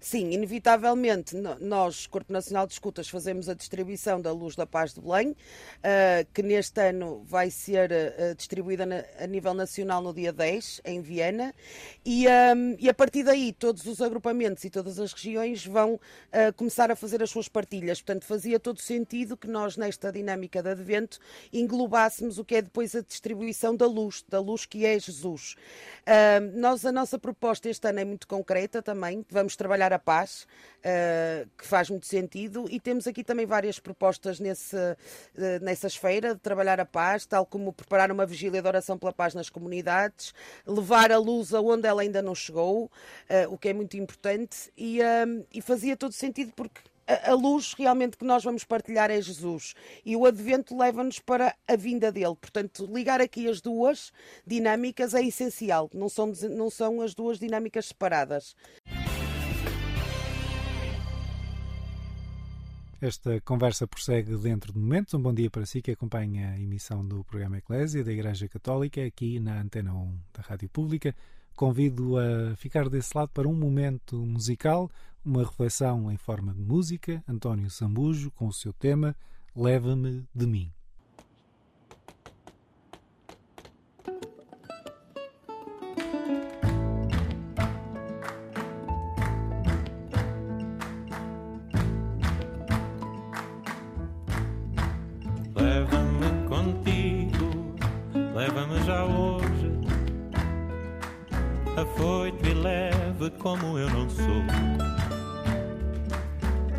Sim, 0.00 0.30
inevitavelmente, 0.30 1.36
nós, 1.60 2.06
Corpo 2.06 2.32
Nacional 2.32 2.66
de 2.66 2.74
Escutas, 2.74 3.08
fazemos 3.08 3.48
a 3.48 3.54
distribuição 3.54 4.20
da 4.20 4.30
Luz 4.30 4.54
da 4.54 4.66
Paz 4.66 4.92
de 4.94 5.00
Belém, 5.00 5.30
uh, 5.30 5.36
que 6.32 6.42
neste 6.42 6.80
ano 6.80 7.22
vai 7.24 7.50
ser 7.50 7.90
uh, 7.90 8.34
distribuída 8.34 8.84
a 9.18 9.26
nível 9.26 9.54
nacional 9.54 10.02
no 10.02 10.12
dia 10.12 10.32
10, 10.32 10.82
em 10.84 11.00
Viena, 11.00 11.54
e, 12.04 12.26
um, 12.28 12.76
e, 12.78 12.88
a 12.88 12.94
partir 12.94 13.22
daí 13.22 13.52
todos 13.52 13.86
os 13.86 14.00
agrupamentos 14.00 14.64
e 14.64 14.70
todas 14.70 14.98
as 14.98 15.12
regiões 15.12 15.66
vão 15.66 15.98
começar 16.56 16.90
a 16.90 16.96
fazer 16.96 17.22
as 17.22 17.30
suas 17.30 17.48
partilhas. 17.48 18.00
Portanto, 18.00 18.24
fazia 18.24 18.60
todo 18.60 18.80
sentido 18.80 19.36
que 19.36 19.48
nós, 19.48 19.76
nesta 19.76 20.12
dinâmica 20.12 20.62
de 20.62 20.70
advento, 20.70 21.18
englobássemos 21.52 22.38
o 22.38 22.44
que 22.44 22.56
é 22.56 22.62
depois 22.62 22.94
a 22.94 23.00
distribuição 23.00 23.74
da 23.74 23.86
luz, 23.86 24.24
da 24.28 24.40
luz 24.40 24.66
que 24.66 24.84
é 24.84 24.98
Jesus. 24.98 25.56
nós, 26.54 26.84
a 26.84 26.92
nossa 26.92 27.18
proposta 27.18 27.68
este 27.68 27.88
ano 27.88 28.00
é 28.00 28.04
muito 28.04 28.26
concreta 28.26 28.82
também, 28.82 29.24
vamos 29.30 29.56
trabalhar 29.56 29.85
a 29.92 29.98
paz, 29.98 30.46
uh, 30.78 31.48
que 31.56 31.66
faz 31.66 31.90
muito 31.90 32.06
sentido, 32.06 32.66
e 32.70 32.78
temos 32.80 33.06
aqui 33.06 33.24
também 33.24 33.46
várias 33.46 33.78
propostas 33.78 34.40
nesse, 34.40 34.76
uh, 34.76 34.96
nessa 35.62 35.86
esfera 35.86 36.34
de 36.34 36.40
trabalhar 36.40 36.80
a 36.80 36.86
paz, 36.86 37.26
tal 37.26 37.44
como 37.46 37.72
preparar 37.72 38.10
uma 38.10 38.26
vigília 38.26 38.60
de 38.60 38.68
oração 38.68 38.98
pela 38.98 39.12
paz 39.12 39.34
nas 39.34 39.48
comunidades, 39.48 40.34
levar 40.66 41.10
a 41.12 41.18
luz 41.18 41.52
aonde 41.54 41.86
ela 41.86 42.02
ainda 42.02 42.22
não 42.22 42.34
chegou, 42.34 42.84
uh, 42.84 42.90
o 43.52 43.58
que 43.58 43.68
é 43.68 43.72
muito 43.72 43.96
importante, 43.96 44.72
e, 44.76 44.98
e 45.52 45.60
fazia 45.60 45.96
todo 45.96 46.12
sentido 46.12 46.52
porque 46.54 46.80
a 47.06 47.32
luz 47.34 47.72
realmente 47.74 48.16
que 48.16 48.24
nós 48.24 48.42
vamos 48.42 48.64
partilhar 48.64 49.10
é 49.10 49.20
Jesus 49.20 49.74
e 50.04 50.16
o 50.16 50.26
advento 50.26 50.76
leva-nos 50.76 51.20
para 51.20 51.54
a 51.66 51.76
vinda 51.76 52.10
dele. 52.10 52.34
Portanto, 52.34 52.88
ligar 52.92 53.20
aqui 53.20 53.48
as 53.48 53.60
duas 53.60 54.12
dinâmicas 54.46 55.14
é 55.14 55.22
essencial, 55.22 55.88
não 55.94 56.08
são, 56.08 56.32
não 56.50 56.68
são 56.68 57.00
as 57.00 57.14
duas 57.14 57.38
dinâmicas 57.38 57.86
separadas. 57.86 58.56
Esta 63.06 63.40
conversa 63.42 63.86
prossegue 63.86 64.36
dentro 64.36 64.72
de 64.72 64.78
momentos. 64.80 65.14
Um 65.14 65.22
bom 65.22 65.32
dia 65.32 65.48
para 65.48 65.64
si 65.64 65.80
que 65.80 65.92
acompanha 65.92 66.50
a 66.50 66.58
emissão 66.58 67.06
do 67.06 67.22
programa 67.22 67.58
Eclésia 67.58 68.02
da 68.02 68.10
Igreja 68.10 68.48
Católica 68.48 69.00
aqui 69.06 69.38
na 69.38 69.60
Antena 69.60 69.94
1 69.94 70.18
da 70.34 70.42
Rádio 70.42 70.68
Pública. 70.68 71.14
Convido 71.54 72.18
a 72.18 72.56
ficar 72.56 72.88
desse 72.88 73.16
lado 73.16 73.28
para 73.28 73.46
um 73.46 73.54
momento 73.54 74.16
musical, 74.16 74.90
uma 75.24 75.44
reflexão 75.44 76.10
em 76.10 76.16
forma 76.16 76.52
de 76.52 76.60
música. 76.60 77.22
António 77.28 77.70
Sambujo 77.70 78.28
com 78.32 78.48
o 78.48 78.52
seu 78.52 78.72
tema 78.72 79.14
Leva-me 79.54 80.26
de 80.34 80.46
mim. 80.48 80.75
Leva-me 98.56 98.82
já 98.84 99.04
hoje. 99.04 99.70
Afoito 101.76 102.46
e 102.46 102.54
leve 102.54 103.30
como 103.38 103.78
eu 103.78 103.90
não 103.90 104.08
sou. 104.08 104.42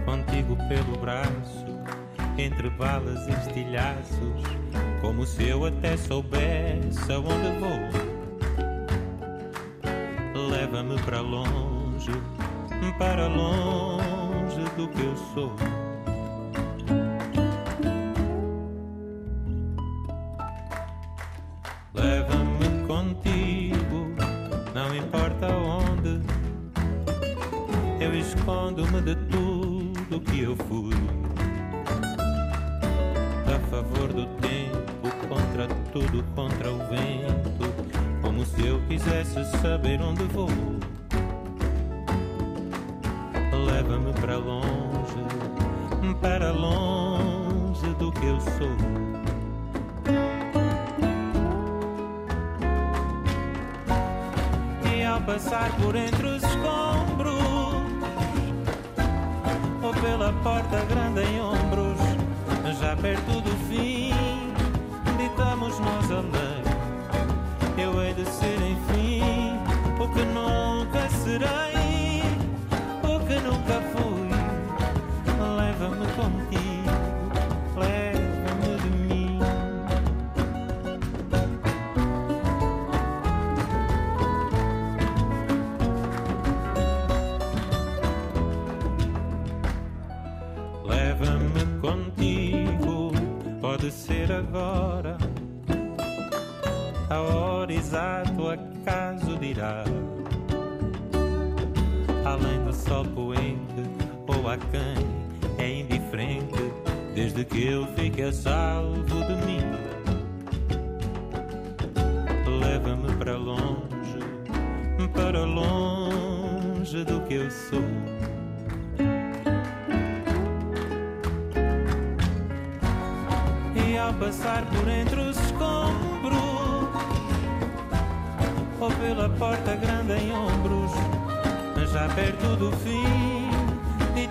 Contigo 0.03 0.57
pelo 0.67 0.97
braço, 0.97 1.65
entre 2.35 2.71
balas 2.71 3.27
e 3.27 3.31
estilhaços, 3.31 4.41
como 5.01 5.23
se 5.23 5.49
eu 5.49 5.65
até 5.65 5.95
soubesse 5.95 7.13
aonde 7.13 7.59
vou. 7.59 7.77
Leva-me 10.49 10.99
para 11.03 11.21
longe, 11.21 12.11
para 12.97 13.27
longe 13.27 14.61
do 14.75 14.87
que 14.87 15.01
eu 15.01 15.15
sou. 15.35 15.86
Que 30.29 30.41
eu 30.41 30.55
fui. 30.55 30.95
A 33.45 33.59
favor 33.69 34.13
do 34.13 34.25
tempo, 34.37 35.27
contra 35.27 35.67
tudo, 35.91 36.23
contra 36.35 36.71
o 36.71 36.77
vento. 36.89 38.21
Como 38.21 38.45
se 38.45 38.65
eu 38.65 38.81
quisesse 38.87 39.43
saber 39.61 40.01
onde 40.01 40.23
vou. 40.23 40.49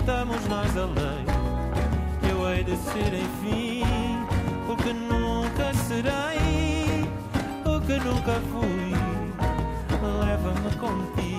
Ditamos 0.07 0.47
nós 0.47 0.77
a 0.77 0.85
lei. 0.85 1.27
Eu 2.31 2.49
hei 2.49 2.63
de 2.63 2.77
ser, 2.77 3.13
enfim, 3.13 3.83
o 4.71 4.77
que 4.77 4.93
nunca 4.93 5.75
serei, 5.75 7.11
o 7.65 7.81
que 7.81 7.99
nunca 7.99 8.41
fui. 8.53 8.95
Leva-me 10.25 10.71
contigo, 10.77 11.36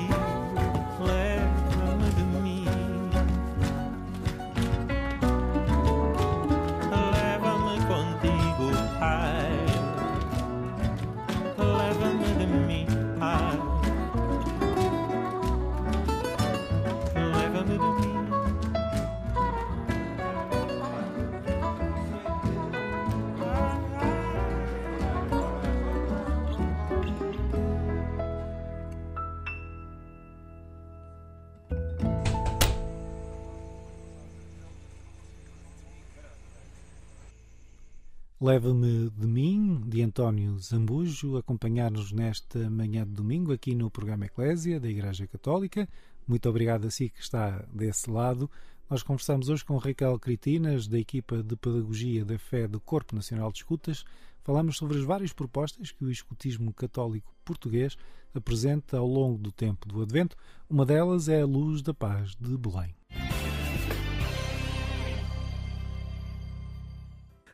Leva-me 38.47 39.09
de 39.09 39.27
mim, 39.27 39.81
de 39.85 40.01
António 40.01 40.57
Zambujo, 40.57 41.35
acompanhar-nos 41.35 42.13
nesta 42.13 42.69
manhã 42.69 43.05
de 43.05 43.11
domingo 43.11 43.51
aqui 43.51 43.75
no 43.75 43.91
programa 43.91 44.25
Eclésia 44.25 44.79
da 44.79 44.87
Igreja 44.87 45.27
Católica. 45.27 45.85
Muito 46.25 46.47
obrigado 46.47 46.87
a 46.87 46.89
si 46.89 47.09
que 47.09 47.19
está 47.19 47.65
desse 47.73 48.09
lado. 48.09 48.49
Nós 48.89 49.03
conversamos 49.03 49.49
hoje 49.49 49.65
com 49.65 49.75
Raquel 49.75 50.17
Critinas, 50.17 50.87
da 50.87 50.97
equipa 50.97 51.43
de 51.43 51.57
Pedagogia 51.57 52.23
da 52.23 52.39
Fé 52.39 52.69
do 52.69 52.79
Corpo 52.79 53.17
Nacional 53.17 53.51
de 53.51 53.57
Escutas. 53.57 54.05
Falamos 54.45 54.77
sobre 54.77 54.97
as 54.97 55.03
várias 55.03 55.33
propostas 55.33 55.91
que 55.91 56.05
o 56.05 56.09
escutismo 56.09 56.73
católico 56.73 57.35
português 57.43 57.97
apresenta 58.33 58.95
ao 58.95 59.07
longo 59.07 59.37
do 59.37 59.51
tempo 59.51 59.85
do 59.89 60.01
Advento. 60.01 60.37
Uma 60.69 60.85
delas 60.85 61.27
é 61.27 61.41
a 61.41 61.45
Luz 61.45 61.81
da 61.81 61.93
Paz 61.93 62.33
de 62.39 62.57
Belém. 62.57 62.95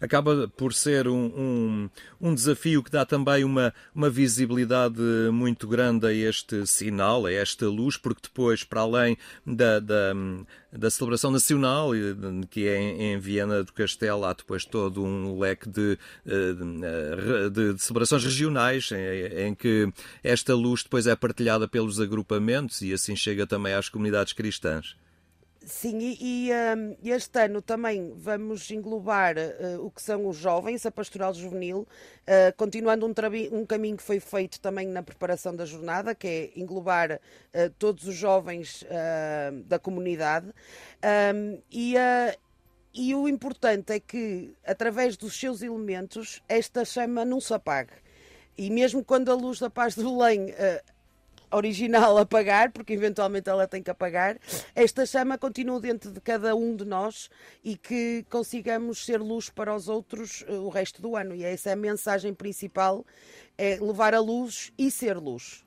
Acaba 0.03 0.49
por 0.57 0.73
ser 0.73 1.07
um, 1.07 1.25
um, 1.27 1.89
um, 2.19 2.35
desafio 2.35 2.83
que 2.83 2.91
dá 2.91 3.05
também 3.05 3.45
uma, 3.45 3.73
uma 3.95 4.09
visibilidade 4.09 5.01
muito 5.31 5.65
grande 5.65 6.05
a 6.05 6.11
este 6.11 6.67
sinal, 6.67 7.25
a 7.25 7.31
esta 7.31 7.67
luz, 7.67 7.95
porque 7.95 8.23
depois, 8.23 8.65
para 8.65 8.81
além 8.81 9.17
da, 9.45 9.79
da, 9.79 10.13
da 10.73 10.91
celebração 10.91 11.31
nacional, 11.31 11.91
que 12.49 12.67
é 12.67 12.81
em, 12.81 13.13
em, 13.13 13.17
Viena 13.17 13.63
do 13.63 13.71
Castelo, 13.71 14.25
há 14.25 14.33
depois 14.33 14.65
todo 14.65 15.01
um 15.01 15.39
leque 15.39 15.69
de, 15.69 15.97
de, 16.25 17.73
de 17.73 17.81
celebrações 17.81 18.25
regionais 18.25 18.89
em, 18.91 19.47
em, 19.47 19.55
que 19.55 19.89
esta 20.21 20.53
luz 20.53 20.83
depois 20.83 21.07
é 21.07 21.15
partilhada 21.15 21.65
pelos 21.65 22.01
agrupamentos 22.01 22.81
e 22.81 22.91
assim 22.91 23.15
chega 23.15 23.47
também 23.47 23.73
às 23.73 23.87
comunidades 23.87 24.33
cristãs. 24.33 24.97
Sim, 25.65 25.97
e, 25.99 26.49
e 26.49 26.51
um, 26.51 26.97
este 27.01 27.39
ano 27.39 27.61
também 27.61 28.13
vamos 28.17 28.69
englobar 28.69 29.35
uh, 29.37 29.85
o 29.85 29.89
que 29.89 30.01
são 30.01 30.27
os 30.27 30.35
jovens, 30.35 30.85
a 30.85 30.91
pastoral 30.91 31.33
juvenil, 31.33 31.87
uh, 32.27 32.57
continuando 32.57 33.05
um, 33.05 33.13
um, 33.59 33.65
caminho 33.65 33.95
que 33.95 34.03
foi 34.03 34.19
feito 34.19 34.59
também 34.59 34.85
na 34.85 35.01
preparação 35.01 35.55
da 35.55 35.65
jornada, 35.65 36.13
que 36.13 36.27
é 36.27 36.59
englobar 36.59 37.13
uh, 37.13 37.69
todos 37.79 38.05
os 38.05 38.15
jovens 38.15 38.83
da 39.65 39.79
comunidade. 39.79 40.47
Um, 41.33 41.61
e, 41.71 41.95
e 42.93 43.15
o 43.15 43.27
importante 43.27 43.93
é 43.93 43.99
que, 43.99 44.53
através 44.65 45.15
dos 45.15 45.39
seus 45.39 45.61
elementos, 45.61 46.41
esta 46.47 46.83
chama 46.83 47.23
não 47.23 47.39
se 47.39 47.53
apague. 47.53 47.93
E 48.57 48.69
mesmo 48.69 49.03
quando 49.03 49.31
a 49.31 49.35
luz 49.35 49.59
da 49.59 49.69
paz 49.69 49.95
de 49.95 50.03
Belém 50.03 50.53
original 51.53 52.17
apagar, 52.17 52.71
porque 52.71 52.93
eventualmente 52.93 53.49
ela 53.49 53.67
tem 53.67 53.81
que 53.81 53.91
apagar, 53.91 54.37
esta 54.75 55.05
chama 55.05 55.37
continua 55.37 55.79
dentro 55.79 56.11
de 56.11 56.19
cada 56.19 56.55
um 56.55 56.75
de 56.75 56.85
nós 56.85 57.29
e 57.63 57.77
que 57.77 58.25
consigamos 58.29 59.05
ser 59.05 59.21
luz 59.21 59.49
para 59.49 59.73
os 59.75 59.87
outros 59.87 60.43
o 60.47 60.69
resto 60.69 61.01
do 61.01 61.15
ano. 61.15 61.35
E 61.35 61.43
essa 61.43 61.69
é 61.69 61.73
a 61.73 61.77
mensagem 61.77 62.33
principal, 62.33 63.05
é 63.57 63.77
levar 63.79 64.13
a 64.13 64.19
luz 64.19 64.71
e 64.77 64.89
ser 64.89 65.17
luz. 65.17 65.63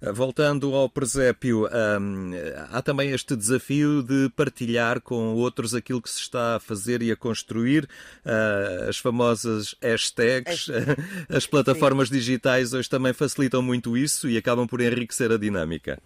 Voltando 0.00 0.74
ao 0.74 0.88
presépio, 0.88 1.66
hum, 2.00 2.30
há 2.70 2.80
também 2.80 3.10
este 3.10 3.34
desafio 3.34 4.00
de 4.02 4.30
partilhar 4.36 5.00
com 5.00 5.34
outros 5.34 5.74
aquilo 5.74 6.00
que 6.00 6.08
se 6.08 6.20
está 6.20 6.56
a 6.56 6.60
fazer 6.60 7.02
e 7.02 7.10
a 7.10 7.16
construir, 7.16 7.88
uh, 8.24 8.88
as 8.88 8.98
famosas 8.98 9.74
hashtags, 9.82 10.68
as 11.28 11.46
plataformas 11.46 12.08
Sim. 12.08 12.14
digitais 12.14 12.72
hoje 12.72 12.88
também 12.88 13.12
facilitam 13.12 13.60
muito 13.60 13.96
isso 13.96 14.28
e 14.28 14.36
acabam 14.36 14.68
por 14.68 14.80
enriquecer 14.80 15.32
a 15.32 15.36
dinâmica. 15.36 15.98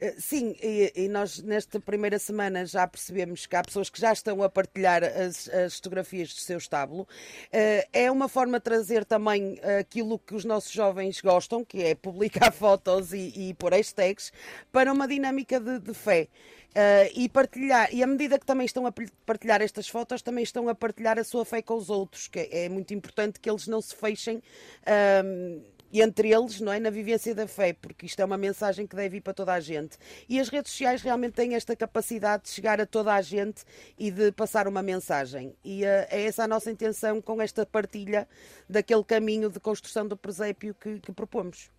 Eh, 0.00 0.14
sim, 0.18 0.54
e, 0.62 0.92
e, 0.94 1.08
nós 1.08 1.42
nesta 1.42 1.80
primeira 1.80 2.18
semana 2.18 2.66
já 2.66 2.86
percebemos 2.86 3.46
que 3.46 3.56
há 3.56 3.62
pessoas 3.62 3.88
que 3.88 4.00
já 4.00 4.12
estão 4.12 4.42
a 4.42 4.48
partilhar 4.48 5.02
as, 5.02 5.48
as 5.48 5.76
fotografias 5.76 6.32
do 6.34 6.40
seu 6.40 6.58
estábulo. 6.58 7.08
Eh, 7.52 7.88
é 7.92 8.10
uma 8.10 8.28
forma 8.28 8.58
de 8.58 8.64
trazer 8.64 9.04
também 9.04 9.58
aquilo 9.80 10.18
que 10.18 10.34
os 10.34 10.44
nossos 10.44 10.72
jovens 10.72 11.20
gostam, 11.20 11.64
que 11.64 11.82
é 11.82 11.94
publicar 11.94 12.50
fotos 12.52 13.12
e, 13.12 13.32
e 13.50 13.54
pôr 13.54 13.72
hashtags, 13.72 14.32
para 14.70 14.92
uma 14.92 15.08
dinâmica 15.08 15.58
de, 15.58 15.78
de 15.78 15.94
fé. 15.94 16.28
Uh, 16.76 17.08
e 17.14 17.26
partilhar, 17.26 17.88
e 17.90 18.02
à 18.02 18.06
medida 18.06 18.38
que 18.38 18.44
também 18.44 18.66
estão 18.66 18.86
a 18.86 18.92
partilhar 19.24 19.62
estas 19.62 19.88
fotos, 19.88 20.20
também 20.20 20.44
estão 20.44 20.68
a 20.68 20.74
partilhar 20.74 21.18
a 21.18 21.24
sua 21.24 21.42
fé 21.42 21.62
com 21.62 21.74
os 21.74 21.88
outros, 21.88 22.28
que 22.28 22.50
é 22.52 22.68
muito 22.68 22.92
importante 22.92 23.40
que 23.40 23.48
eles 23.48 23.66
não 23.66 23.80
se 23.80 23.96
fechem. 23.96 24.42
Uh, 24.82 25.64
e 25.92 26.00
entre 26.02 26.32
eles, 26.32 26.60
não 26.60 26.72
é, 26.72 26.80
na 26.80 26.90
vivência 26.90 27.34
da 27.34 27.46
fé, 27.46 27.72
porque 27.72 28.06
isto 28.06 28.20
é 28.20 28.24
uma 28.24 28.36
mensagem 28.36 28.86
que 28.86 28.96
deve 28.96 29.18
ir 29.18 29.20
para 29.20 29.32
toda 29.32 29.52
a 29.52 29.60
gente. 29.60 29.96
E 30.28 30.38
as 30.40 30.48
redes 30.48 30.72
sociais 30.72 31.02
realmente 31.02 31.34
têm 31.34 31.54
esta 31.54 31.76
capacidade 31.76 32.44
de 32.44 32.50
chegar 32.50 32.80
a 32.80 32.86
toda 32.86 33.14
a 33.14 33.22
gente 33.22 33.64
e 33.98 34.10
de 34.10 34.32
passar 34.32 34.66
uma 34.68 34.82
mensagem. 34.82 35.54
E 35.64 35.84
uh, 35.84 36.06
é 36.10 36.24
essa 36.24 36.44
a 36.44 36.48
nossa 36.48 36.70
intenção 36.70 37.20
com 37.20 37.40
esta 37.40 37.64
partilha 37.64 38.28
daquele 38.68 39.04
caminho 39.04 39.50
de 39.50 39.60
construção 39.60 40.06
do 40.06 40.16
presépio 40.16 40.74
que, 40.74 41.00
que 41.00 41.12
propomos. 41.12 41.70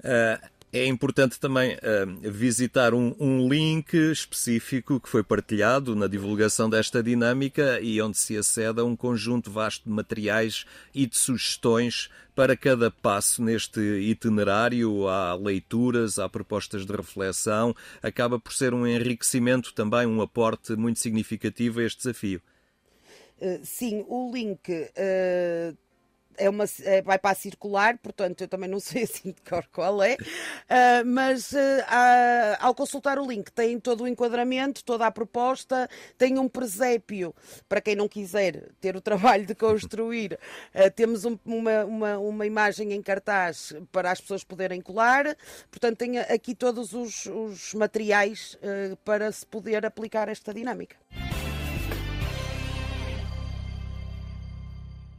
Uh, 0.00 0.57
é 0.72 0.86
importante 0.86 1.40
também 1.40 1.76
uh, 1.76 2.30
visitar 2.30 2.92
um, 2.92 3.14
um, 3.18 3.48
link 3.48 3.94
específico 3.94 5.00
que 5.00 5.08
foi 5.08 5.22
partilhado 5.22 5.96
na 5.96 6.06
divulgação 6.06 6.68
desta 6.68 7.02
dinâmica 7.02 7.80
e 7.80 8.00
onde 8.02 8.18
se 8.18 8.36
acede 8.36 8.80
a 8.80 8.84
um 8.84 8.94
conjunto 8.94 9.50
vasto 9.50 9.84
de 9.84 9.90
materiais 9.90 10.66
e 10.94 11.06
de 11.06 11.16
sugestões 11.16 12.10
para 12.34 12.54
cada 12.54 12.90
passo 12.90 13.42
neste 13.42 13.80
itinerário. 13.80 15.08
Há 15.08 15.34
leituras, 15.34 16.18
há 16.18 16.28
propostas 16.28 16.84
de 16.84 16.92
reflexão. 16.92 17.74
Acaba 18.02 18.38
por 18.38 18.52
ser 18.52 18.74
um 18.74 18.86
enriquecimento 18.86 19.72
também, 19.72 20.06
um 20.06 20.20
aporte 20.20 20.76
muito 20.76 20.98
significativo 20.98 21.80
a 21.80 21.84
este 21.84 21.98
desafio. 21.98 22.42
Uh, 23.40 23.60
sim, 23.62 24.04
o 24.06 24.30
link 24.32 24.70
uh 24.70 25.87
é 26.38 26.48
uma, 26.48 26.64
é, 26.82 27.02
vai 27.02 27.18
para 27.18 27.30
a 27.30 27.34
circular, 27.34 27.98
portanto 27.98 28.40
eu 28.40 28.48
também 28.48 28.68
não 28.68 28.80
sei 28.80 29.02
assim 29.02 29.32
de 29.32 29.42
cor 29.42 29.66
qual 29.72 30.02
é, 30.02 30.14
uh, 30.14 31.04
mas 31.06 31.52
uh, 31.52 31.84
ao 32.60 32.74
consultar 32.74 33.18
o 33.18 33.26
link 33.26 33.50
tem 33.50 33.78
todo 33.78 34.04
o 34.04 34.08
enquadramento, 34.08 34.84
toda 34.84 35.06
a 35.06 35.10
proposta, 35.10 35.88
tem 36.16 36.38
um 36.38 36.48
presépio, 36.48 37.34
para 37.68 37.80
quem 37.80 37.96
não 37.96 38.08
quiser 38.08 38.70
ter 38.80 38.96
o 38.96 39.00
trabalho 39.00 39.46
de 39.46 39.54
construir, 39.54 40.38
uh, 40.74 40.90
temos 40.94 41.24
um, 41.24 41.38
uma, 41.44 41.84
uma, 41.84 42.18
uma 42.18 42.46
imagem 42.46 42.92
em 42.92 43.02
cartaz 43.02 43.74
para 43.92 44.10
as 44.10 44.20
pessoas 44.20 44.44
poderem 44.44 44.80
colar, 44.80 45.36
portanto 45.70 45.98
tem 45.98 46.18
aqui 46.18 46.54
todos 46.54 46.92
os, 46.92 47.26
os 47.26 47.74
materiais 47.74 48.58
para 49.04 49.30
se 49.32 49.44
poder 49.46 49.84
aplicar 49.84 50.28
esta 50.28 50.52
dinâmica. 50.52 50.96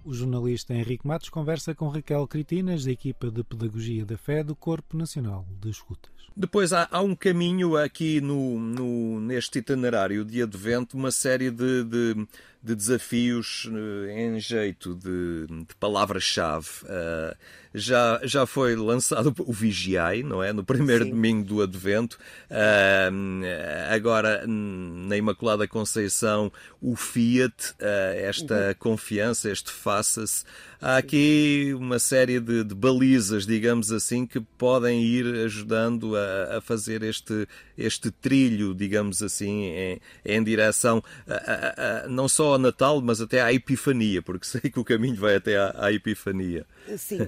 O 0.10 0.14
jornalista 0.16 0.74
Henrique 0.74 1.06
Matos 1.06 1.30
conversa 1.30 1.76
com 1.76 1.88
Raquel 1.88 2.28
Critinas, 2.28 2.84
da 2.84 2.90
equipa 2.90 3.30
de 3.30 3.44
Pedagogia 3.44 4.04
da 4.04 4.18
Fé 4.18 4.44
do 4.44 4.56
Corpo 4.56 4.98
Nacional 4.98 5.46
de 5.62 5.70
Escutas. 5.70 6.12
Depois 6.36 6.74
há, 6.74 6.88
há 6.90 7.00
um 7.00 7.16
caminho 7.16 7.78
aqui 7.78 8.20
no, 8.20 8.60
no, 8.60 9.20
neste 9.20 9.60
itinerário 9.60 10.26
de 10.26 10.42
advento, 10.42 10.98
uma 10.98 11.12
série 11.12 11.52
de, 11.52 11.84
de, 11.84 12.28
de 12.64 12.76
desafios 12.76 13.70
eh, 13.72 14.26
em 14.26 14.40
jeito 14.40 14.96
de, 14.96 15.46
de 15.46 15.76
palavras-chave. 15.80 16.68
Uh, 16.86 17.38
já, 17.74 18.20
já 18.24 18.46
foi 18.46 18.76
lançado 18.76 19.34
o 19.40 19.54
Vigiai, 19.54 20.24
não 20.24 20.44
é? 20.44 20.52
No 20.52 20.64
primeiro 20.64 21.06
Sim. 21.06 21.12
domingo 21.12 21.44
do 21.44 21.62
Advento. 21.62 22.18
Uh, 22.50 23.94
agora, 23.94 24.44
na 24.48 25.16
Imaculada 25.16 25.68
Conceição, 25.68 26.52
o 26.82 26.96
Fiat, 26.96 27.72
uh, 27.74 28.16
esta 28.16 28.70
uhum. 28.70 28.76
confiança, 28.80 29.50
este 29.52 29.72
faça-se. 29.72 30.44
Há 30.82 30.96
aqui 30.96 31.74
uma 31.76 32.00
série 32.00 32.40
de, 32.40 32.64
de, 32.64 32.74
balizas, 32.74 33.46
digamos 33.46 33.92
assim, 33.92 34.26
que 34.26 34.40
podem 34.40 35.04
ir 35.04 35.26
ajudando 35.44 36.16
a, 36.16 36.58
a 36.58 36.62
fazer 36.62 37.04
este, 37.04 37.46
este 37.78 38.10
trilho, 38.10 38.74
digamos 38.74 39.22
assim, 39.22 39.66
em, 39.66 40.02
em 40.24 40.42
direção 40.42 41.04
a, 41.28 42.06
a, 42.06 42.08
não 42.08 42.30
só 42.30 42.54
ao 42.54 42.58
Natal, 42.58 43.02
mas 43.02 43.20
até 43.20 43.42
à 43.42 43.52
Epifania, 43.52 44.22
porque 44.22 44.48
sei 44.48 44.62
que 44.62 44.80
o 44.80 44.86
caminho 44.86 45.18
vai 45.18 45.36
até 45.36 45.58
à, 45.58 45.76
à 45.78 45.92
Epifania. 45.92 46.66
Sim, 46.98 47.28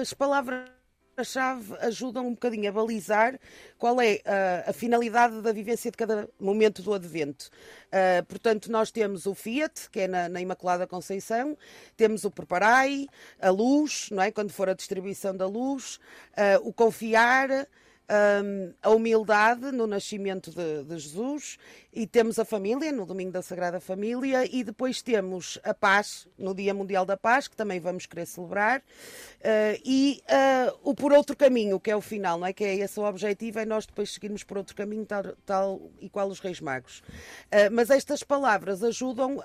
as 0.00 0.14
palavras 0.14 0.70
a 1.16 1.24
chave 1.24 1.74
ajudam 1.80 2.26
um 2.26 2.30
bocadinho 2.30 2.68
a 2.68 2.72
balizar 2.72 3.38
qual 3.78 4.00
é 4.00 4.20
a, 4.24 4.70
a, 4.70 4.72
finalidade 4.72 5.42
da 5.42 5.52
vivência 5.52 5.90
de 5.90 5.96
cada 5.96 6.28
momento 6.40 6.82
do 6.82 6.94
Advento. 6.94 7.50
Uh, 7.88 8.24
portanto, 8.24 8.70
nós 8.70 8.90
temos 8.90 9.26
o 9.26 9.34
Fiat, 9.34 9.90
que 9.90 10.00
é 10.00 10.08
na, 10.08 10.28
na, 10.28 10.40
Imaculada 10.40 10.86
Conceição, 10.86 11.56
temos 11.96 12.24
o 12.24 12.30
Preparai, 12.30 13.06
a 13.40 13.50
luz, 13.50 14.08
não 14.10 14.22
é? 14.22 14.30
quando 14.30 14.52
for 14.52 14.70
a 14.70 14.74
distribuição 14.74 15.36
da 15.36 15.46
luz, 15.46 15.96
uh, 16.32 16.66
o 16.66 16.72
confiar, 16.72 17.68
um, 18.10 18.74
a 18.82 18.90
humildade 18.90 19.72
no 19.72 19.86
nascimento 19.86 20.50
de, 20.50 20.84
de, 20.84 20.98
Jesus 20.98 21.58
e 21.92 22.06
temos 22.06 22.38
a 22.38 22.44
família 22.44 22.92
no 22.92 23.06
Domingo 23.06 23.30
da 23.30 23.42
Sagrada 23.42 23.80
Família 23.80 24.44
e 24.44 24.64
depois 24.64 25.00
temos 25.00 25.58
a 25.64 25.72
paz 25.72 26.28
no 26.36 26.54
Dia 26.54 26.74
Mundial 26.74 27.06
da 27.06 27.16
Paz 27.16 27.48
que 27.48 27.56
também 27.56 27.80
vamos 27.80 28.06
querer 28.06 28.26
celebrar. 28.26 28.80
Uh, 28.80 29.80
e 29.84 30.22
uh, 30.28 30.78
o 30.82 30.94
por 30.94 31.12
outro 31.12 31.36
caminho 31.36 31.80
que 31.80 31.90
é 31.90 31.96
o 31.96 32.00
final 32.00 32.38
não 32.38 32.46
é? 32.46 32.52
Que 32.52 32.64
é 32.64 32.76
esse 32.76 32.98
o 32.98 33.04
objetivo 33.04 33.58
é 33.58 33.64
nós 33.64 33.86
depois 33.86 34.12
seguirmos 34.12 34.42
por 34.42 34.58
outro 34.58 34.74
caminho 34.74 35.06
tal, 35.06 35.24
tal 35.46 35.90
e 36.00 36.08
qual 36.08 36.28
os 36.28 36.40
Reis 36.40 36.60
Magos. 36.60 37.00
Uh, 37.46 37.70
mas 37.72 37.90
estas 37.90 38.22
palavras 38.22 38.82
ajudam 38.82 39.42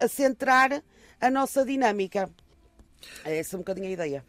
a 0.00 0.08
centrar 0.08 0.82
a 1.20 1.30
nossa 1.30 1.64
dinâmica. 1.64 2.30
É 3.24 3.38
essa 3.38 3.56
um 3.56 3.60
bocadinho 3.60 3.88
a 3.88 3.90
ideia 3.90 4.24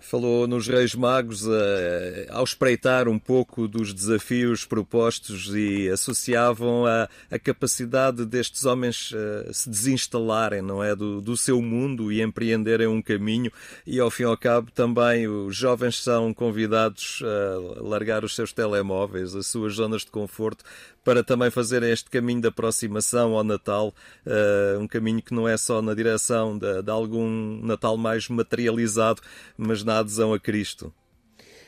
Falou 0.00 0.46
nos 0.46 0.66
Reis 0.66 0.94
Magos 0.94 1.46
uh, 1.46 1.50
ao 2.30 2.44
espreitar 2.44 3.08
um 3.08 3.18
pouco 3.18 3.68
dos 3.68 3.92
desafios 3.92 4.64
propostos 4.64 5.54
e 5.54 5.88
associavam 5.88 6.86
a, 6.86 7.08
a 7.30 7.38
capacidade 7.38 8.24
destes 8.24 8.64
homens 8.64 9.12
uh, 9.12 9.52
se 9.52 9.68
desinstalarem, 9.68 10.62
não 10.62 10.82
é, 10.82 10.94
do, 10.94 11.20
do, 11.20 11.36
seu 11.36 11.60
mundo 11.60 12.10
e 12.10 12.22
empreenderem 12.22 12.86
um 12.86 13.02
caminho. 13.02 13.50
E 13.86 14.00
ao 14.00 14.10
fim 14.10 14.22
e 14.22 14.26
ao 14.26 14.36
cabo 14.36 14.70
também 14.70 15.28
os 15.28 15.56
jovens 15.56 16.02
são 16.02 16.32
convidados 16.32 17.22
a 17.22 17.82
largar 17.82 18.24
os 18.24 18.34
seus 18.34 18.52
telemóveis, 18.52 19.34
as 19.34 19.46
suas 19.46 19.74
zonas 19.74 20.02
de 20.02 20.10
conforto 20.10 20.64
para 21.04 21.22
também 21.22 21.50
fazer 21.50 21.82
este 21.82 22.08
caminho 22.08 22.40
de 22.40 22.48
aproximação 22.48 23.36
ao 23.36 23.44
Natal, 23.44 23.94
uh, 24.26 24.80
um 24.80 24.88
caminho 24.88 25.20
que 25.20 25.34
não 25.34 25.46
é 25.46 25.56
só 25.56 25.82
na 25.82 25.92
direção 25.92 26.56
de, 26.56 26.82
de 26.82 26.90
algum 26.90 27.60
Natal 27.62 27.96
mais 27.96 28.28
materializado, 28.28 29.20
mas 29.56 29.73
na 29.82 29.98
adesão 29.98 30.32
a 30.32 30.38
Cristo. 30.38 30.92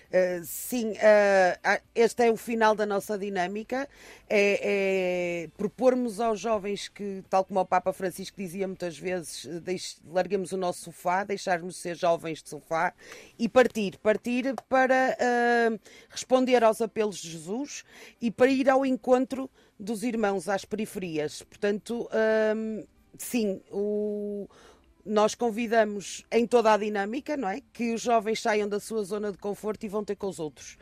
Uh, 0.07 0.45
sim, 0.45 0.93
uh, 0.93 1.83
este 1.95 2.25
é 2.25 2.31
o 2.31 2.37
final 2.37 2.75
da 2.75 2.87
nossa 2.87 3.19
dinâmica. 3.19 3.89
É, 4.29 5.45
é, 5.45 5.49
propormos 5.57 6.21
aos 6.21 6.39
jovens 6.39 6.89
que, 6.89 7.25
tal 7.29 7.45
como 7.45 7.61
o 7.61 7.67
Papa 7.67 7.93
Francisco 7.93 8.37
dizia 8.37 8.69
muitas 8.69 8.97
vezes, 8.97 9.47
deix, 9.63 9.99
larguemos 10.09 10.53
o 10.53 10.57
nosso 10.57 10.85
sofá, 10.85 11.25
deixarmos 11.25 11.75
de 11.75 11.81
ser 11.81 11.97
jovens 11.97 12.43
de 12.43 12.49
sofá 12.49 12.95
e 13.39 13.49
partir. 13.49 13.99
Partir 13.99 14.55
para 14.69 15.17
uh, 15.21 15.81
responder 16.09 16.63
aos 16.63 16.81
apelos 16.81 17.19
de 17.19 17.31
Jesus 17.31 17.85
e 18.21 18.31
para 18.31 18.51
ir 18.51 18.71
ao 18.71 18.87
encontro 18.87 19.51
dos 19.79 20.03
irmãos 20.03 20.49
às 20.49 20.65
periferias. 20.65 21.43
Portanto, 21.43 22.09
sim, 23.19 23.61
o 23.71 24.49
nós 25.07 25.35
convidamos 25.35 26.25
em 26.31 26.47
toda 26.47 26.73
a 26.73 26.77
dinâmica, 26.77 27.37
não 27.37 27.49
é? 27.49 27.61
Que 27.73 27.95
os 27.95 28.01
jovens 28.03 28.43
saiam 28.43 28.69
da 28.69 28.81
sua 28.81 29.05
zona 29.05 29.31
de 29.31 29.39
conforto 29.39 29.85
e 29.85 29.89
vão 29.89 30.05
ter 30.05 30.17
com 30.17 30.27
os 30.27 30.39
outros. 30.39 30.77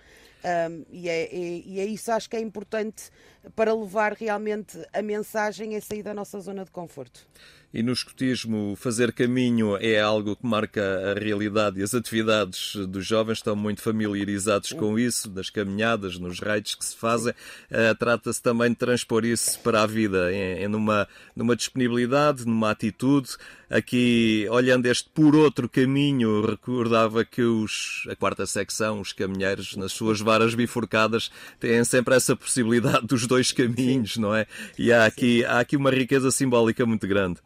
Um, 0.44 0.84
e, 0.90 1.08
é, 1.08 1.34
e, 1.34 1.80
é, 1.80 1.84
isso 1.87 2.12
acho 2.12 2.28
que 2.28 2.37
é 2.37 2.40
importante 2.40 3.10
para 3.56 3.74
levar 3.74 4.12
realmente 4.12 4.78
a 4.92 5.00
mensagem 5.00 5.74
a 5.74 5.80
sair 5.80 6.02
da 6.02 6.12
nossa 6.12 6.38
zona 6.40 6.64
de 6.64 6.70
conforto. 6.70 7.26
E 7.74 7.82
no 7.82 7.92
escotismo, 7.92 8.76
fazer 8.76 9.12
caminho 9.12 9.76
é 9.78 10.00
algo 10.00 10.37
que 10.37 10.46
marca 10.46 11.10
a 11.10 11.18
realidade 11.18 11.80
e 11.80 11.82
as 11.82 11.92
atividades 11.92 12.76
dos 12.87 13.04
jovens 13.04 13.38
estão 13.38 13.56
muito 13.56 13.82
familiarizados 13.82 14.72
com 14.72 14.96
isso, 14.96 15.28
das 15.28 15.50
caminhadas, 15.50 16.16
nos 16.16 16.38
raids 16.38 16.76
que 16.76 16.84
se 16.84 16.94
fazem. 16.94 17.32
Uh, 17.32 17.92
Trata-se 17.98 18.40
também 18.40 18.70
de 18.70 18.76
transpor 18.76 19.24
isso 19.24 19.58
para 19.58 19.82
a 19.82 19.87
vida, 19.87 20.32
em, 20.32 20.62
em 20.62 20.68
numa, 20.68 21.08
numa 21.34 21.56
disponibilidade, 21.56 22.46
numa 22.46 22.70
atitude. 22.70 23.30
Aqui, 23.68 24.46
olhando 24.52 24.87
este 24.87 25.10
por 25.12 25.34
outro 25.34 25.68
caminho, 25.68 26.46
recordava 26.46 27.24
que 27.24 27.42
os, 27.42 28.06
a 28.08 28.14
quarta 28.14 28.46
secção, 28.46 29.00
os 29.00 29.12
caminheiros, 29.12 29.74
nas 29.74 29.90
suas 29.90 30.20
varas 30.20 30.54
bifurcadas, 30.54 31.28
têm 31.58 31.82
sempre 31.82 32.14
essa 32.14 32.37
possibilidade 32.37 33.04
dos 33.04 33.26
dois 33.26 33.50
caminhos, 33.50 34.16
não 34.16 34.32
é? 34.32 34.46
E 34.78 34.92
há 34.92 35.06
aqui, 35.06 35.44
há 35.44 35.58
aqui 35.58 35.76
uma 35.76 35.90
riqueza 35.90 36.30
simbólica 36.30 36.87
muito 36.87 37.08
grande. 37.08 37.40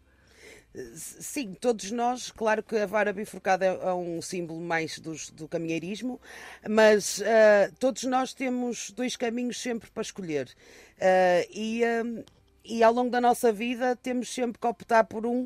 Sim, 0.94 1.54
todos 1.54 1.90
nós, 1.90 2.30
claro 2.30 2.62
que 2.62 2.76
a 2.76 2.86
vara 2.86 3.12
bifurcada 3.12 3.64
é, 3.64 3.68
é 3.68 3.92
um 3.92 4.22
símbolo 4.22 4.60
mais 4.60 4.98
dos, 4.98 5.30
do 5.30 5.48
caminheirismo, 5.48 6.20
mas 6.68 7.18
uh, 7.18 7.72
todos 7.78 8.04
nós 8.04 8.32
temos 8.32 8.90
dois 8.90 9.16
caminhos 9.16 9.60
sempre 9.60 9.90
para 9.90 10.02
escolher. 10.02 10.48
Uh, 10.96 11.50
e, 11.52 11.82
uh, 11.82 12.24
e 12.64 12.82
ao 12.82 12.92
longo 12.92 13.10
da 13.10 13.20
nossa 13.20 13.52
vida 13.52 13.96
temos 13.96 14.32
sempre 14.32 14.58
que 14.58 14.66
optar 14.66 15.04
por 15.04 15.26
um 15.26 15.44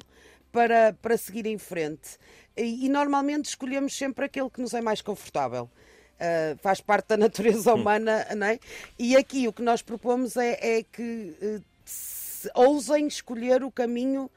para, 0.51 0.93
para 1.01 1.17
seguir 1.17 1.47
em 1.47 1.59
frente. 1.59 2.19
E, 2.57 2.87
e 2.87 2.89
normalmente 2.89 3.47
escolhemos 3.47 3.97
sempre 3.97 4.27
aquele 4.27 4.51
que 4.51 4.61
nos 4.61 4.75
é 4.75 4.81
mais 4.81 5.01
confortável. 5.01 5.71
Uh, 6.15 6.57
faz 6.59 6.81
parte 6.81 7.09
da 7.09 7.17
natureza 7.17 7.75
humana, 7.75 8.27
não 8.37 8.47
é? 8.47 8.59
E 8.99 9.17
aqui 9.17 9.49
o 9.49 9.53
que 9.53 9.63
nós 9.63 9.83
propomos 9.83 10.37
é, 10.37 10.79
é 10.79 10.83
que 10.83 11.35
uh, 11.43 11.63
ousem 12.55 13.07
escolher 13.07 13.65
o 13.65 13.71
caminho 13.71 14.31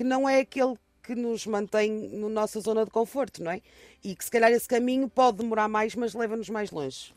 que 0.00 0.04
não 0.04 0.26
é 0.26 0.40
aquele 0.40 0.76
que 1.02 1.14
nos 1.14 1.46
mantém 1.46 2.08
na 2.14 2.30
nossa 2.30 2.58
zona 2.58 2.86
de 2.86 2.90
conforto, 2.90 3.44
não 3.44 3.50
é? 3.50 3.60
E 4.02 4.16
que 4.16 4.24
se 4.24 4.30
calhar 4.30 4.50
esse 4.50 4.66
caminho 4.66 5.10
pode 5.10 5.36
demorar 5.36 5.68
mais, 5.68 5.94
mas 5.94 6.14
leva-nos 6.14 6.48
mais 6.48 6.70
longe. 6.70 7.12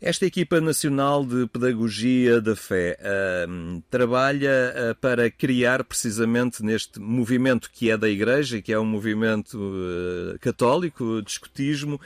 Esta 0.00 0.24
equipa 0.24 0.60
nacional 0.60 1.26
de 1.26 1.48
pedagogia 1.48 2.40
da 2.40 2.54
fé 2.54 2.96
uh, 3.00 3.82
trabalha 3.90 4.50
uh, 4.72 4.94
para 5.00 5.28
criar 5.32 5.82
precisamente 5.82 6.62
neste 6.62 7.00
movimento 7.00 7.68
que 7.72 7.90
é 7.90 7.96
da 7.96 8.08
Igreja, 8.08 8.62
que 8.62 8.72
é 8.72 8.78
um 8.78 8.86
movimento 8.86 9.58
uh, 9.58 10.38
católico 10.38 11.22
de 11.22 11.30
escotismo, 11.32 12.00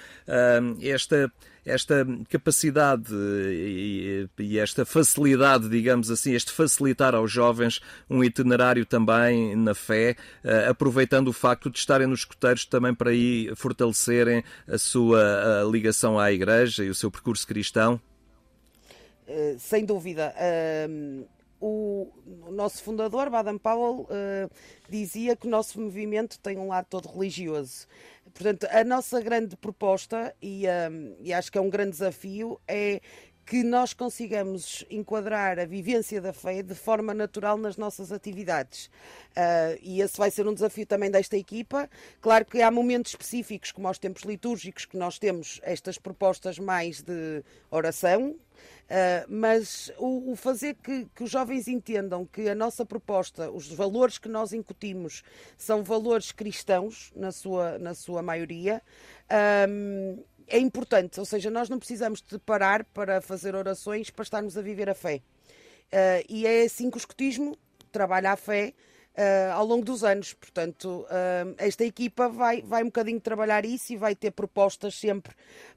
esta 0.81 1.31
esta 1.67 2.07
capacidade 2.29 3.13
e, 3.13 4.29
e, 4.39 4.59
esta 4.59 4.87
facilidade, 4.87 5.69
digamos 5.69 6.11
assim, 6.11 6.33
este 6.33 6.53
facilitar 6.53 7.15
aos 7.15 7.31
jovens 7.31 7.81
um 8.09 8.23
itinerário 8.23 8.87
também 8.87 9.57
na 9.57 9.75
fé, 9.75 10.17
uh, 10.45 10.71
aproveitando 10.71 11.29
o 11.29 11.33
facto 11.33 11.69
de 11.69 11.79
estarem 11.79 12.07
nos 12.07 12.21
escuteiros 12.21 12.65
também 12.65 12.95
para 12.95 13.11
aí 13.11 13.53
fortalecerem 13.57 14.45
a 14.69 14.79
sua 14.79 15.63
a 15.63 15.65
ligação 15.65 16.19
à 16.19 16.33
Igreja 16.33 16.85
e 16.85 16.89
o 16.89 16.95
seu 16.95 17.11
percurso 17.11 17.47
cristão? 17.47 18.01
Uh, 19.27 19.59
sem 19.59 19.85
dúvida. 19.85 20.33
O, 21.61 22.13
nosso 22.51 22.83
fundador, 22.83 23.31
Baden 23.31 23.59
Powell, 23.59 24.07
dizia 24.89 25.37
que 25.37 25.47
o 25.47 25.51
nosso 25.51 25.81
movimento 25.81 26.39
tem 26.39 26.59
um 26.59 26.69
lado 26.69 26.87
todo 26.89 27.09
religioso. 27.09 27.87
Portanto, 28.33 28.67
a 28.71 28.85
nossa 28.85 29.21
grande 29.21 29.57
proposta, 29.57 30.35
e, 30.43 30.65
um, 30.91 31.17
e 31.21 31.33
acho 31.33 31.51
que 31.51 31.59
é 31.59 31.61
um 31.61 31.71
grande 31.71 31.93
desafio, 31.93 32.61
é 32.69 33.01
que 33.47 33.63
nós 33.63 33.95
consigamos 33.95 34.85
enquadrar 34.91 35.61
a 35.61 35.65
vivência 35.65 36.21
da 36.21 36.33
fé 36.33 36.65
de 36.65 36.75
forma 36.75 37.15
natural 37.15 37.57
nas 37.57 37.77
nossas 37.77 38.11
atividades. 38.11 38.87
Uh, 38.87 39.79
e 39.81 40.01
esse 40.01 40.19
vai 40.19 40.33
ser 40.33 40.49
um 40.49 40.53
desafio 40.53 40.85
também 40.85 41.09
desta 41.09 41.37
equipa. 41.37 41.89
Claro 42.21 42.45
que 42.45 42.61
há 42.61 42.73
momentos 42.73 43.13
específicos, 43.13 43.71
como 43.71 43.87
aos 43.87 43.99
tempos 44.01 44.25
litúrgicos, 44.25 44.85
que 44.85 44.97
nós 44.97 45.17
temos 45.17 45.61
estas 45.63 45.97
propostas 45.97 46.59
mais 46.59 47.01
de 47.01 47.45
oração, 47.71 48.35
Uh, 48.87 49.27
mas 49.29 49.93
o, 49.99 50.33
o 50.33 50.37
fazer 50.37 50.77
que, 50.77 51.07
que, 51.15 51.25
os 51.25 51.31
jovens 51.31 51.69
entendam 51.69 52.25
que 52.25 52.49
a 52.49 52.55
nossa 52.55 52.87
proposta, 52.87 53.51
os 53.51 53.69
valores 53.69 54.17
que 54.17 54.29
nós 54.29 54.53
incutimos, 54.53 55.23
são 55.59 55.83
valores 55.83 56.33
cristãos, 56.33 57.13
na 57.15 57.33
sua, 57.33 57.79
na 57.79 57.95
sua 57.95 58.23
maioria, 58.23 58.81
um, 59.69 60.25
é 60.49 60.59
importante. 60.59 61.19
Ou 61.19 61.27
seja, 61.27 61.51
nós 61.51 61.69
não 61.69 61.79
precisamos 61.79 62.23
de 62.23 62.39
parar 62.39 62.85
para 62.85 63.21
fazer 63.21 63.55
orações 63.55 64.11
para 64.11 64.23
estarmos 64.23 64.57
a 64.57 64.63
viver 64.63 64.89
a 64.89 64.95
fé. 64.95 65.23
Uh, 65.87 66.25
e 66.29 66.47
é 66.47 66.63
assim 66.63 66.91
que 66.91 66.97
o 66.97 66.99
escotismo 66.99 67.57
trabalha 67.93 68.33
a 68.33 68.37
fé 68.37 68.75
uh, 69.17 69.53
ao 69.53 69.65
longo 69.65 69.85
dos 69.85 70.03
anos. 70.03 70.33
Portanto, 70.33 71.07
uh, 71.07 71.55
esta 71.59 71.85
equipa 71.85 72.29
vai, 72.29 72.63
vai 72.63 72.83
um 72.83 72.87
bocadinho 72.87 73.21
trabalhar 73.21 73.65
isso 73.65 73.93
e 73.93 73.97
vai 73.97 74.15
ter 74.15 74.33
propostas 74.33 74.95
sempre 74.95 75.35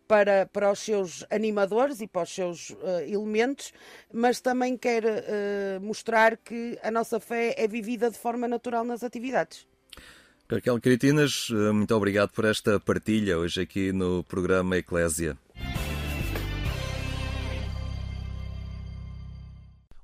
para, 0.08 0.48
para 0.48 0.72
os 0.72 0.80
seus 0.80 1.24
animadores 1.30 2.02
e 2.02 2.08
para 2.08 2.24
os 2.24 2.34
seus 2.34 2.76
elementos, 3.08 3.72
mas 4.12 4.42
também 4.42 4.76
quer 4.76 5.04
mostrar 5.80 6.36
que 6.36 6.80
a 6.82 6.90
nossa 6.90 7.20
fé 7.20 7.54
é 7.56 7.68
vivida 7.68 8.10
de 8.10 8.18
forma 8.18 8.48
natural 8.48 8.84
nas 8.84 9.04
atividades. 9.04 9.69
Raquel 10.52 10.82
Critinas, 10.82 11.50
muito 11.74 11.94
obrigado 11.96 12.32
por 12.32 12.44
esta 12.44 12.80
partilha 12.80 13.38
hoje 13.38 13.62
aqui 13.62 13.94
no 13.94 14.24
programa 14.24 14.78
Eclésia. 14.78 15.38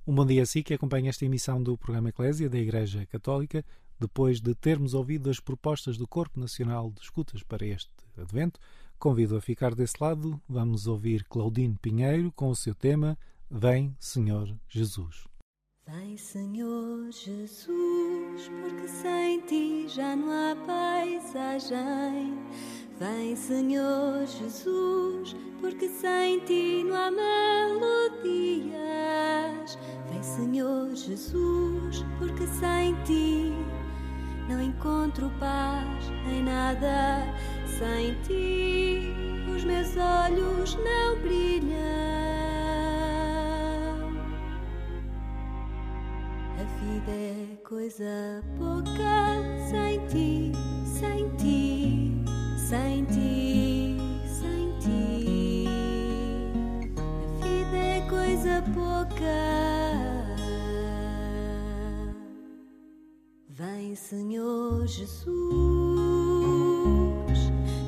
Um 0.05 0.13
bom 0.13 0.23
dia 0.23 0.43
a 0.43 0.45
si 0.45 0.61
que 0.61 0.75
acompanha 0.75 1.09
esta 1.09 1.25
emissão 1.25 1.63
do 1.63 1.75
programa 1.75 2.09
Eclésia 2.09 2.47
da 2.47 2.59
Igreja 2.59 3.07
Católica. 3.07 3.65
Depois 3.99 4.39
de 4.39 4.53
termos 4.53 4.93
ouvido 4.93 5.31
as 5.31 5.39
propostas 5.39 5.97
do 5.97 6.07
Corpo 6.07 6.39
Nacional 6.39 6.91
de 6.91 7.01
Escutas 7.01 7.41
para 7.41 7.65
este 7.65 7.89
advento, 8.15 8.59
convido 8.99 9.35
a 9.35 9.41
ficar 9.41 9.73
desse 9.73 9.95
lado. 9.99 10.39
Vamos 10.47 10.85
ouvir 10.85 11.23
Claudine 11.23 11.75
Pinheiro 11.81 12.31
com 12.33 12.49
o 12.49 12.55
seu 12.55 12.75
tema 12.75 13.17
Vem, 13.49 13.95
Senhor 13.99 14.55
Jesus. 14.69 15.23
Vem, 15.87 16.17
Senhor 16.17 17.11
Jesus, 17.11 17.67
porque 18.61 18.87
sem 18.87 19.39
ti 19.41 19.85
já 19.87 20.15
não 20.15 20.29
há 20.29 20.55
paisagem. 20.67 22.37
Vem, 22.99 23.35
Senhor 23.35 24.25
Jesus, 24.25 25.35
porque 25.59 25.87
sem 25.87 26.39
ti 26.41 26.83
não 26.85 26.95
há 26.95 27.11
melodias. 27.11 28.75
Vem, 30.09 30.23
Senhor 30.23 30.93
Jesus, 30.95 32.05
porque 32.19 32.45
sem 32.47 32.93
ti 33.03 33.53
não 34.49 34.61
encontro 34.61 35.31
paz 35.39 36.09
em 36.29 36.43
nada. 36.43 37.23
Sem 37.65 38.15
ti 38.23 39.13
os 39.53 39.63
meus 39.63 39.95
olhos 39.97 40.75
não 40.75 41.19
brilham. 41.21 41.75
A 46.57 46.63
vida 46.79 47.11
é 47.11 47.54
coisa 47.67 48.43
pouca 48.57 49.41
sem 49.69 49.99
ti, 50.07 50.51
sem 50.85 51.29
ti 51.37 52.25
sem 52.67 53.05
ti, 53.05 53.97
sem 54.25 54.73
ti. 54.79 55.67
A 56.97 57.45
vida 57.45 57.77
é 57.77 58.01
coisa 58.09 58.63
pouca. 58.73 59.37
Vem, 63.49 63.95
Senhor 63.95 64.87
Jesus, 64.87 65.35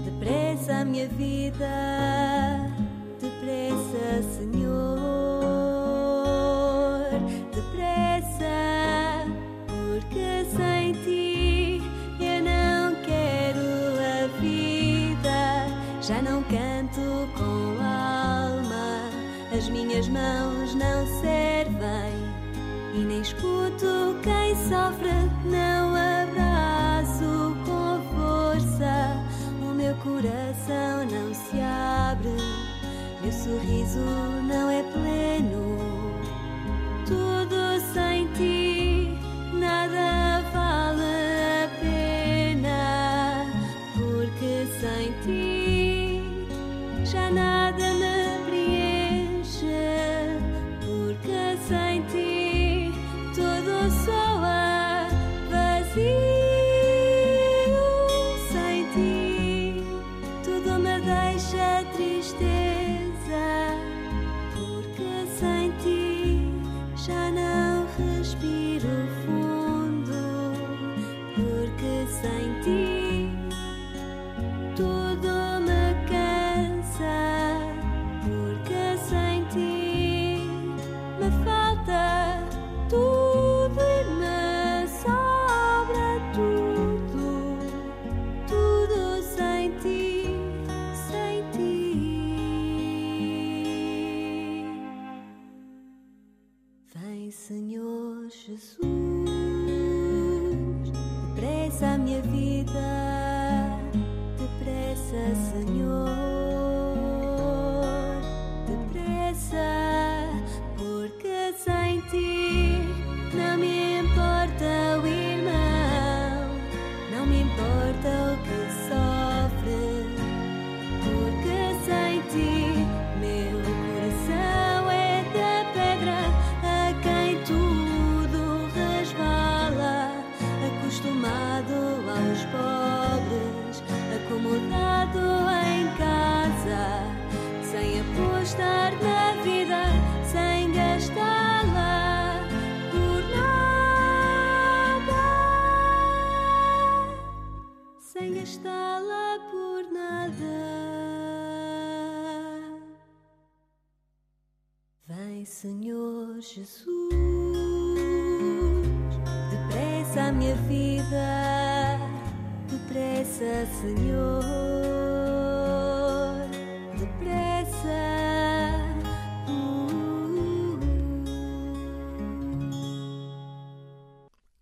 depressa 0.06 0.78
a 0.78 0.86
minha 0.86 1.08
vida, 1.08 1.68
Oh. 34.00 34.37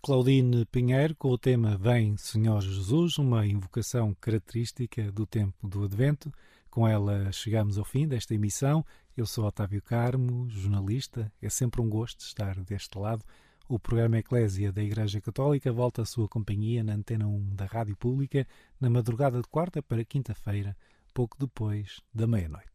Claudine 0.06 0.68
Pinheiro 0.68 1.16
com 1.16 1.32
o 1.32 1.38
tema 1.38 1.76
Vem 1.80 2.16
Senhor 2.16 2.62
Jesus, 2.62 3.18
uma 3.18 3.44
invocação 3.44 4.16
característica 4.22 5.12
do 5.12 5.26
tempo 5.26 5.68
do 5.68 5.84
Advento. 5.84 6.32
Com 6.70 6.88
ela 6.88 7.32
chegamos 7.32 7.80
ao 7.80 7.84
fim 7.84 8.08
desta 8.08 8.36
emissão. 8.36 8.86
Eu 9.18 9.26
sou 9.26 9.46
Otávio 9.46 9.82
Carmo, 9.82 10.48
jornalista. 10.48 11.34
É 11.42 11.50
sempre 11.50 11.82
um 11.82 11.90
gosto 11.90 12.20
estar 12.20 12.54
deste 12.64 13.00
lado. 13.00 13.26
O 13.68 13.80
programa 13.80 14.20
Eclésia 14.20 14.72
da 14.72 14.84
Igreja 14.84 15.20
Católica 15.20 15.74
volta 15.74 16.04
à 16.04 16.06
sua 16.06 16.30
companhia 16.30 16.84
na 16.84 16.94
Antena 16.94 17.26
1 17.26 17.56
da 17.56 17.66
Rádio 17.66 17.98
Pública 17.98 18.48
na 18.80 18.92
madrugada 18.92 19.42
de 19.42 19.48
quarta 19.48 19.82
para 19.82 20.06
quinta-feira, 20.06 20.78
pouco 21.16 21.36
depois 21.40 22.00
da 22.14 22.28
meia-noite. 22.28 22.70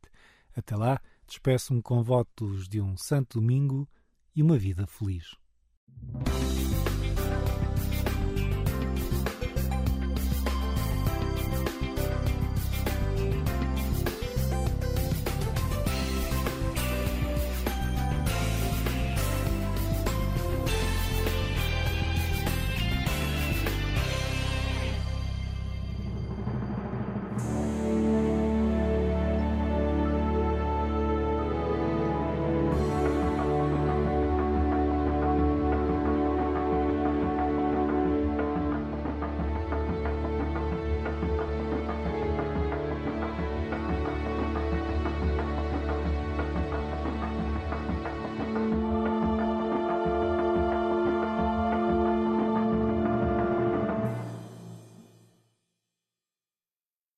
Até 0.52 0.74
lá, 0.74 1.00
despeço-me 1.28 1.80
com 1.80 2.02
votos 2.02 2.68
de 2.68 2.80
um 2.80 2.96
santo 2.96 3.38
domingo 3.40 3.88
e 4.34 4.42
uma 4.42 4.58
vida 4.58 4.84
feliz. 4.84 5.36